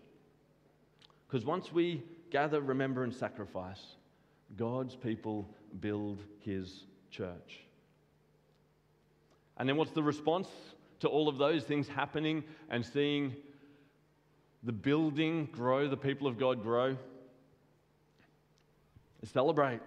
Because 1.27 1.45
once 1.45 1.73
we 1.73 2.05
gather, 2.31 2.61
remember, 2.61 3.03
and 3.03 3.13
sacrifice, 3.13 3.81
God's 4.57 4.95
people 4.95 5.49
build 5.81 6.23
his 6.39 6.85
church. 7.11 7.65
And 9.57 9.69
then 9.69 9.77
what's 9.77 9.91
the 9.91 10.05
response 10.05 10.47
to 11.01 11.09
all 11.09 11.29
of 11.29 11.37
those 11.37 11.65
things 11.65 11.89
happening 11.89 12.45
and 12.69 12.87
seeing 12.87 13.35
the 14.63 14.73
building 14.73 15.49
grow, 15.51 15.89
the 15.89 15.97
people 15.97 16.29
of 16.29 16.39
God 16.39 16.63
grow? 16.63 16.97
Celebrate. 19.27 19.81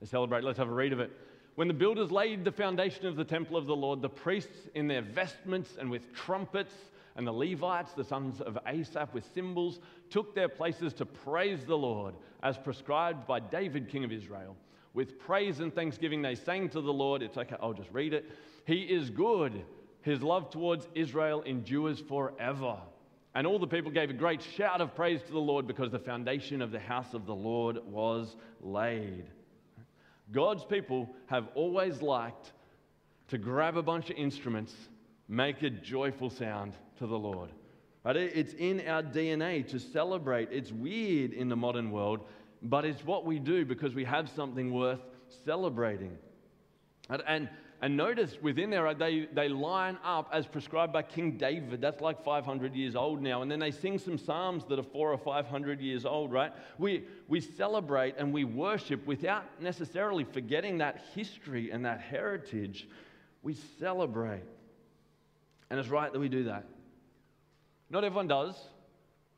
Let's 0.00 0.10
celebrate. 0.10 0.44
Let's 0.44 0.58
have 0.58 0.68
a 0.68 0.72
read 0.72 0.92
of 0.92 1.00
it. 1.00 1.10
When 1.54 1.68
the 1.68 1.74
builders 1.74 2.10
laid 2.10 2.44
the 2.44 2.52
foundation 2.52 3.06
of 3.06 3.16
the 3.16 3.24
temple 3.24 3.56
of 3.56 3.66
the 3.66 3.76
Lord, 3.76 4.00
the 4.00 4.08
priests 4.08 4.68
in 4.74 4.86
their 4.88 5.02
vestments 5.02 5.76
and 5.78 5.90
with 5.90 6.12
trumpets, 6.14 6.74
and 7.16 7.26
the 7.26 7.32
Levites, 7.32 7.92
the 7.94 8.04
sons 8.04 8.40
of 8.40 8.56
Asaph, 8.64 9.12
with 9.12 9.24
cymbals, 9.34 9.80
took 10.08 10.36
their 10.36 10.48
places 10.48 10.92
to 10.94 11.04
praise 11.04 11.64
the 11.64 11.76
Lord, 11.76 12.14
as 12.44 12.56
prescribed 12.56 13.26
by 13.26 13.40
David, 13.40 13.88
king 13.88 14.04
of 14.04 14.12
Israel. 14.12 14.56
With 14.94 15.18
praise 15.18 15.58
and 15.58 15.74
thanksgiving, 15.74 16.22
they 16.22 16.36
sang 16.36 16.68
to 16.70 16.80
the 16.80 16.92
Lord. 16.92 17.22
It's 17.22 17.36
okay, 17.36 17.56
I'll 17.60 17.72
just 17.72 17.90
read 17.90 18.14
it. 18.14 18.30
He 18.66 18.82
is 18.82 19.10
good. 19.10 19.64
His 20.02 20.22
love 20.22 20.48
towards 20.50 20.86
Israel 20.94 21.42
endures 21.42 21.98
forever. 21.98 22.76
And 23.38 23.46
all 23.46 23.60
the 23.60 23.68
people 23.68 23.92
gave 23.92 24.10
a 24.10 24.14
great 24.14 24.42
shout 24.42 24.80
of 24.80 24.96
praise 24.96 25.22
to 25.22 25.30
the 25.30 25.38
Lord 25.38 25.68
because 25.68 25.92
the 25.92 25.98
foundation 26.00 26.60
of 26.60 26.72
the 26.72 26.80
house 26.80 27.14
of 27.14 27.24
the 27.24 27.34
Lord 27.36 27.78
was 27.86 28.34
laid. 28.60 29.26
God's 30.32 30.64
people 30.64 31.08
have 31.26 31.46
always 31.54 32.02
liked 32.02 32.50
to 33.28 33.38
grab 33.38 33.76
a 33.76 33.82
bunch 33.82 34.10
of 34.10 34.16
instruments, 34.16 34.74
make 35.28 35.62
a 35.62 35.70
joyful 35.70 36.30
sound 36.30 36.72
to 36.98 37.06
the 37.06 37.16
Lord. 37.16 37.50
Right? 38.04 38.16
It's 38.16 38.54
in 38.54 38.80
our 38.88 39.04
DNA 39.04 39.64
to 39.68 39.78
celebrate. 39.78 40.48
It's 40.50 40.72
weird 40.72 41.32
in 41.32 41.48
the 41.48 41.54
modern 41.54 41.92
world, 41.92 42.26
but 42.60 42.84
it's 42.84 43.04
what 43.04 43.24
we 43.24 43.38
do 43.38 43.64
because 43.64 43.94
we 43.94 44.02
have 44.02 44.28
something 44.34 44.72
worth 44.72 44.98
celebrating. 45.44 46.18
And 47.08 47.48
and 47.80 47.96
notice 47.96 48.36
within 48.42 48.70
there, 48.70 48.88
uh, 48.88 48.94
they, 48.94 49.28
they 49.32 49.48
line 49.48 49.98
up 50.02 50.28
as 50.32 50.46
prescribed 50.46 50.92
by 50.92 51.02
King 51.02 51.38
David. 51.38 51.80
That's 51.80 52.00
like 52.00 52.24
500 52.24 52.74
years 52.74 52.96
old 52.96 53.22
now. 53.22 53.42
And 53.42 53.50
then 53.50 53.60
they 53.60 53.70
sing 53.70 53.98
some 53.98 54.18
psalms 54.18 54.64
that 54.68 54.80
are 54.80 54.84
four 54.84 55.12
or 55.12 55.18
500 55.18 55.80
years 55.80 56.04
old, 56.04 56.32
right? 56.32 56.52
We, 56.78 57.04
we 57.28 57.40
celebrate 57.40 58.16
and 58.18 58.32
we 58.32 58.42
worship 58.42 59.06
without 59.06 59.44
necessarily 59.60 60.24
forgetting 60.24 60.78
that 60.78 61.04
history 61.14 61.70
and 61.70 61.84
that 61.84 62.00
heritage. 62.00 62.88
We 63.42 63.54
celebrate. 63.78 64.42
And 65.70 65.78
it's 65.78 65.88
right 65.88 66.12
that 66.12 66.18
we 66.18 66.28
do 66.28 66.44
that. 66.44 66.64
Not 67.90 68.02
everyone 68.02 68.26
does. 68.26 68.56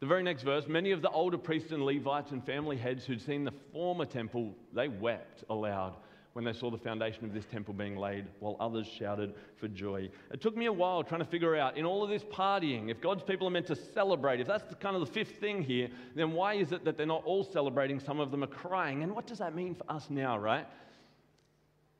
The 0.00 0.06
very 0.06 0.22
next 0.22 0.44
verse 0.44 0.66
many 0.66 0.92
of 0.92 1.02
the 1.02 1.10
older 1.10 1.36
priests 1.36 1.72
and 1.72 1.84
Levites 1.84 2.30
and 2.30 2.42
family 2.42 2.78
heads 2.78 3.04
who'd 3.04 3.20
seen 3.20 3.44
the 3.44 3.52
former 3.70 4.06
temple, 4.06 4.54
they 4.72 4.88
wept 4.88 5.44
aloud 5.50 5.94
when 6.32 6.44
they 6.44 6.52
saw 6.52 6.70
the 6.70 6.78
foundation 6.78 7.24
of 7.24 7.34
this 7.34 7.44
temple 7.44 7.74
being 7.74 7.96
laid, 7.96 8.24
while 8.38 8.56
others 8.60 8.86
shouted 8.86 9.34
for 9.56 9.66
joy. 9.66 10.08
It 10.32 10.40
took 10.40 10.56
me 10.56 10.66
a 10.66 10.72
while 10.72 11.02
trying 11.02 11.20
to 11.20 11.26
figure 11.26 11.56
out 11.56 11.76
in 11.76 11.84
all 11.84 12.04
of 12.04 12.10
this 12.10 12.22
partying, 12.24 12.88
if 12.88 13.00
God's 13.00 13.24
people 13.24 13.48
are 13.48 13.50
meant 13.50 13.66
to 13.66 13.74
celebrate, 13.74 14.40
if 14.40 14.46
that's 14.46 14.62
the, 14.64 14.76
kind 14.76 14.94
of 14.94 15.00
the 15.00 15.12
fifth 15.12 15.40
thing 15.40 15.62
here, 15.62 15.88
then 16.14 16.32
why 16.32 16.54
is 16.54 16.70
it 16.70 16.84
that 16.84 16.96
they're 16.96 17.06
not 17.06 17.24
all 17.24 17.42
celebrating? 17.42 17.98
Some 17.98 18.20
of 18.20 18.30
them 18.30 18.44
are 18.44 18.48
crying. 18.48 19.02
And 19.02 19.12
what 19.14 19.26
does 19.26 19.38
that 19.38 19.56
mean 19.56 19.74
for 19.74 19.90
us 19.90 20.08
now, 20.08 20.38
right? 20.38 20.66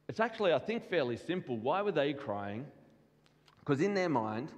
It's 0.09 0.21
actually, 0.21 0.53
I 0.53 0.59
think, 0.61 0.89
fairly 0.89 1.17
simple. 1.17 1.57
Why 1.57 1.83
were 1.83 1.93
they 1.93 2.13
crying? 2.13 2.67
Because 3.61 3.81
in 3.81 3.95
their 3.95 4.09
mind, 4.09 4.49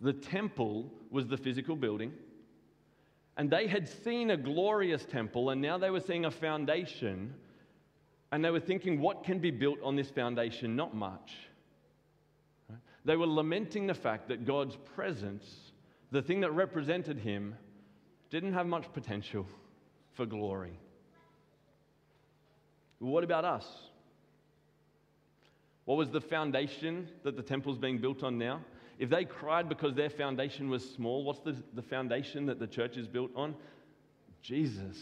the 0.00 0.12
temple 0.12 0.92
was 1.10 1.26
the 1.26 1.36
physical 1.36 1.76
building. 1.76 2.12
And 3.36 3.48
they 3.48 3.68
had 3.68 3.88
seen 3.88 4.32
a 4.32 4.36
glorious 4.36 5.04
temple, 5.04 5.50
and 5.50 5.62
now 5.62 5.78
they 5.78 5.90
were 5.90 6.00
seeing 6.00 6.24
a 6.24 6.30
foundation 6.30 7.32
and 8.30 8.44
they 8.44 8.50
were 8.50 8.60
thinking, 8.60 9.00
what 9.00 9.24
can 9.24 9.38
be 9.38 9.50
built 9.50 9.78
on 9.82 9.96
this 9.96 10.10
foundation? 10.10 10.76
Not 10.76 10.94
much. 10.94 11.32
They 13.04 13.16
were 13.16 13.26
lamenting 13.26 13.86
the 13.86 13.94
fact 13.94 14.28
that 14.28 14.44
God's 14.44 14.76
presence, 14.94 15.72
the 16.10 16.20
thing 16.20 16.40
that 16.40 16.52
represented 16.52 17.18
Him, 17.18 17.54
didn't 18.28 18.52
have 18.52 18.66
much 18.66 18.92
potential 18.92 19.46
for 20.12 20.26
glory. 20.26 20.78
What 22.98 23.24
about 23.24 23.44
us? 23.46 23.66
What 25.86 25.96
was 25.96 26.10
the 26.10 26.20
foundation 26.20 27.08
that 27.22 27.36
the 27.36 27.42
temple's 27.42 27.78
being 27.78 27.96
built 27.96 28.22
on 28.22 28.36
now? 28.36 28.60
If 28.98 29.08
they 29.08 29.24
cried 29.24 29.70
because 29.70 29.94
their 29.94 30.10
foundation 30.10 30.68
was 30.68 30.86
small, 30.90 31.24
what's 31.24 31.40
the, 31.40 31.56
the 31.72 31.82
foundation 31.82 32.44
that 32.46 32.58
the 32.58 32.66
church 32.66 32.98
is 32.98 33.06
built 33.06 33.30
on? 33.34 33.54
Jesus, 34.42 34.98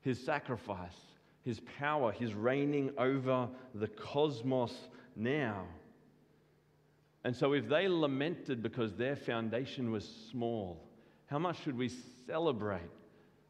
His 0.00 0.18
sacrifice 0.24 0.96
his 1.44 1.60
power, 1.78 2.12
his 2.12 2.34
reigning 2.34 2.90
over 2.98 3.48
the 3.74 3.88
cosmos 3.88 4.74
now. 5.16 5.64
And 7.24 7.34
so, 7.34 7.52
if 7.52 7.68
they 7.68 7.88
lamented 7.88 8.62
because 8.62 8.94
their 8.94 9.16
foundation 9.16 9.90
was 9.90 10.08
small, 10.30 10.88
how 11.26 11.38
much 11.38 11.62
should 11.62 11.76
we 11.76 11.90
celebrate 12.26 12.90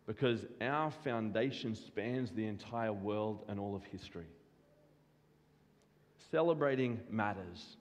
because 0.07 0.45
our 0.61 0.91
foundation 0.91 1.75
spans 1.75 2.31
the 2.31 2.47
entire 2.47 2.93
world 2.93 3.45
and 3.49 3.59
all 3.59 3.75
of 3.75 3.85
history? 3.85 4.27
Celebrating 6.31 7.01
matters. 7.11 7.77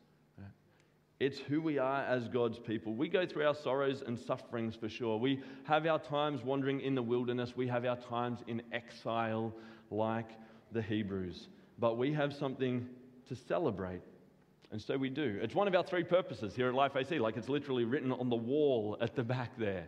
It's 1.22 1.38
who 1.38 1.62
we 1.62 1.78
are 1.78 2.02
as 2.02 2.28
God's 2.28 2.58
people. 2.58 2.96
We 2.96 3.08
go 3.08 3.28
through 3.28 3.46
our 3.46 3.54
sorrows 3.54 4.02
and 4.08 4.18
sufferings 4.18 4.76
for 4.76 4.90
sure. 4.90 5.20
We 5.20 5.40
have 5.66 5.86
our 5.86 6.00
times 6.00 6.42
wandering 6.42 6.82
in 6.82 6.96
the 6.96 7.04
wilderness. 7.04 7.56
We 7.56 7.68
have 7.68 7.86
our 7.86 7.96
times 7.96 8.40
in 8.48 8.64
exile 8.72 9.54
like 9.92 10.30
the 10.72 10.82
Hebrews. 10.82 11.50
But 11.78 11.98
we 11.98 12.14
have 12.14 12.34
something 12.34 12.88
to 13.28 13.36
celebrate. 13.36 14.02
And 14.72 14.82
so 14.82 14.98
we 14.98 15.10
do. 15.10 15.40
It's 15.42 15.54
one 15.54 15.68
of 15.68 15.76
our 15.76 15.84
three 15.84 16.04
purposes 16.04 16.56
here 16.56 16.70
at 16.70 16.74
Life 16.74 16.96
AC, 16.96 17.20
like 17.20 17.38
it's 17.38 17.50
literally 17.50 17.84
written 17.84 18.12
on 18.12 18.30
the 18.30 18.36
wall 18.36 18.98
at 19.02 19.16
the 19.16 19.24
back 19.24 19.58
there. 19.58 19.88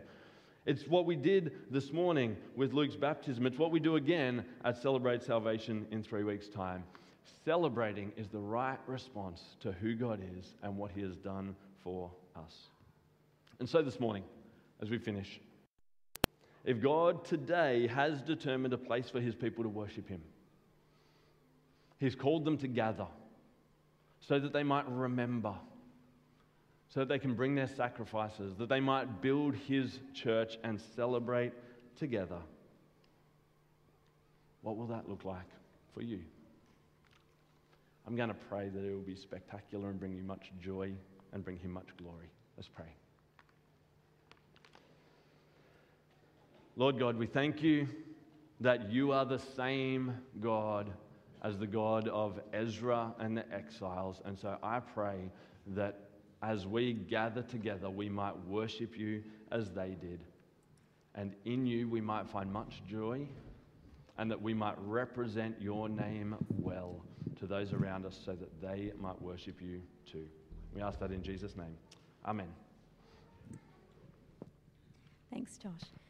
It's 0.66 0.86
what 0.86 1.04
we 1.04 1.16
did 1.16 1.52
this 1.70 1.92
morning 1.92 2.36
with 2.56 2.72
Luke's 2.72 2.96
baptism. 2.96 3.46
It's 3.46 3.58
what 3.58 3.70
we 3.70 3.80
do 3.80 3.96
again 3.96 4.44
at 4.64 4.80
Celebrate 4.80 5.22
Salvation 5.22 5.86
in 5.90 6.02
three 6.02 6.24
weeks' 6.24 6.48
time. 6.48 6.84
Celebrating 7.44 8.12
is 8.16 8.28
the 8.28 8.38
right 8.38 8.78
response 8.86 9.56
to 9.60 9.72
who 9.72 9.94
God 9.94 10.20
is 10.38 10.54
and 10.62 10.76
what 10.76 10.90
He 10.90 11.02
has 11.02 11.16
done 11.16 11.54
for 11.82 12.10
us. 12.36 12.68
And 13.58 13.68
so 13.68 13.82
this 13.82 14.00
morning, 14.00 14.24
as 14.80 14.90
we 14.90 14.98
finish, 14.98 15.40
if 16.64 16.80
God 16.80 17.24
today 17.24 17.86
has 17.88 18.22
determined 18.22 18.72
a 18.72 18.78
place 18.78 19.10
for 19.10 19.20
his 19.20 19.34
people 19.34 19.64
to 19.64 19.68
worship 19.68 20.08
him, 20.08 20.22
he's 21.98 22.14
called 22.14 22.44
them 22.44 22.56
to 22.58 22.68
gather 22.68 23.06
so 24.20 24.38
that 24.38 24.52
they 24.52 24.62
might 24.62 24.88
remember, 24.88 25.54
so 26.88 27.00
that 27.00 27.08
they 27.08 27.18
can 27.18 27.34
bring 27.34 27.54
their 27.54 27.68
sacrifices, 27.68 28.54
that 28.56 28.70
they 28.70 28.80
might 28.80 29.20
build 29.20 29.54
his 29.54 30.00
church 30.14 30.56
and 30.64 30.80
celebrate 30.96 31.52
together. 31.96 32.40
What 34.62 34.78
will 34.78 34.86
that 34.86 35.08
look 35.08 35.26
like 35.26 35.50
for 35.92 36.00
you? 36.00 36.20
I'm 38.06 38.16
going 38.16 38.28
to 38.28 38.34
pray 38.34 38.70
that 38.70 38.84
it 38.84 38.94
will 38.94 39.00
be 39.00 39.14
spectacular 39.14 39.90
and 39.90 39.98
bring 39.98 40.14
you 40.14 40.22
much 40.22 40.50
joy 40.62 40.92
and 41.32 41.44
bring 41.44 41.58
him 41.58 41.72
much 41.72 41.88
glory. 41.98 42.30
Let's 42.56 42.68
pray. 42.68 43.03
Lord 46.76 46.98
God, 46.98 47.16
we 47.16 47.26
thank 47.26 47.62
you 47.62 47.86
that 48.60 48.90
you 48.90 49.12
are 49.12 49.24
the 49.24 49.38
same 49.38 50.16
God 50.40 50.90
as 51.42 51.58
the 51.58 51.66
God 51.66 52.08
of 52.08 52.40
Ezra 52.52 53.14
and 53.20 53.36
the 53.36 53.54
exiles. 53.54 54.20
And 54.24 54.36
so 54.36 54.56
I 54.62 54.80
pray 54.80 55.30
that 55.68 56.10
as 56.42 56.66
we 56.66 56.94
gather 56.94 57.42
together, 57.42 57.88
we 57.88 58.08
might 58.08 58.36
worship 58.46 58.98
you 58.98 59.22
as 59.52 59.70
they 59.70 59.96
did. 60.00 60.24
And 61.14 61.34
in 61.44 61.64
you, 61.64 61.88
we 61.88 62.00
might 62.00 62.28
find 62.28 62.52
much 62.52 62.82
joy 62.88 63.28
and 64.18 64.30
that 64.30 64.40
we 64.40 64.52
might 64.52 64.76
represent 64.78 65.60
your 65.60 65.88
name 65.88 66.34
well 66.60 67.04
to 67.36 67.46
those 67.46 67.72
around 67.72 68.04
us 68.04 68.18
so 68.24 68.32
that 68.32 68.60
they 68.60 68.92
might 68.98 69.20
worship 69.22 69.60
you 69.60 69.80
too. 70.10 70.26
We 70.74 70.82
ask 70.82 70.98
that 70.98 71.12
in 71.12 71.22
Jesus' 71.22 71.56
name. 71.56 71.76
Amen. 72.26 72.48
Thanks, 75.30 75.56
Josh. 75.56 76.03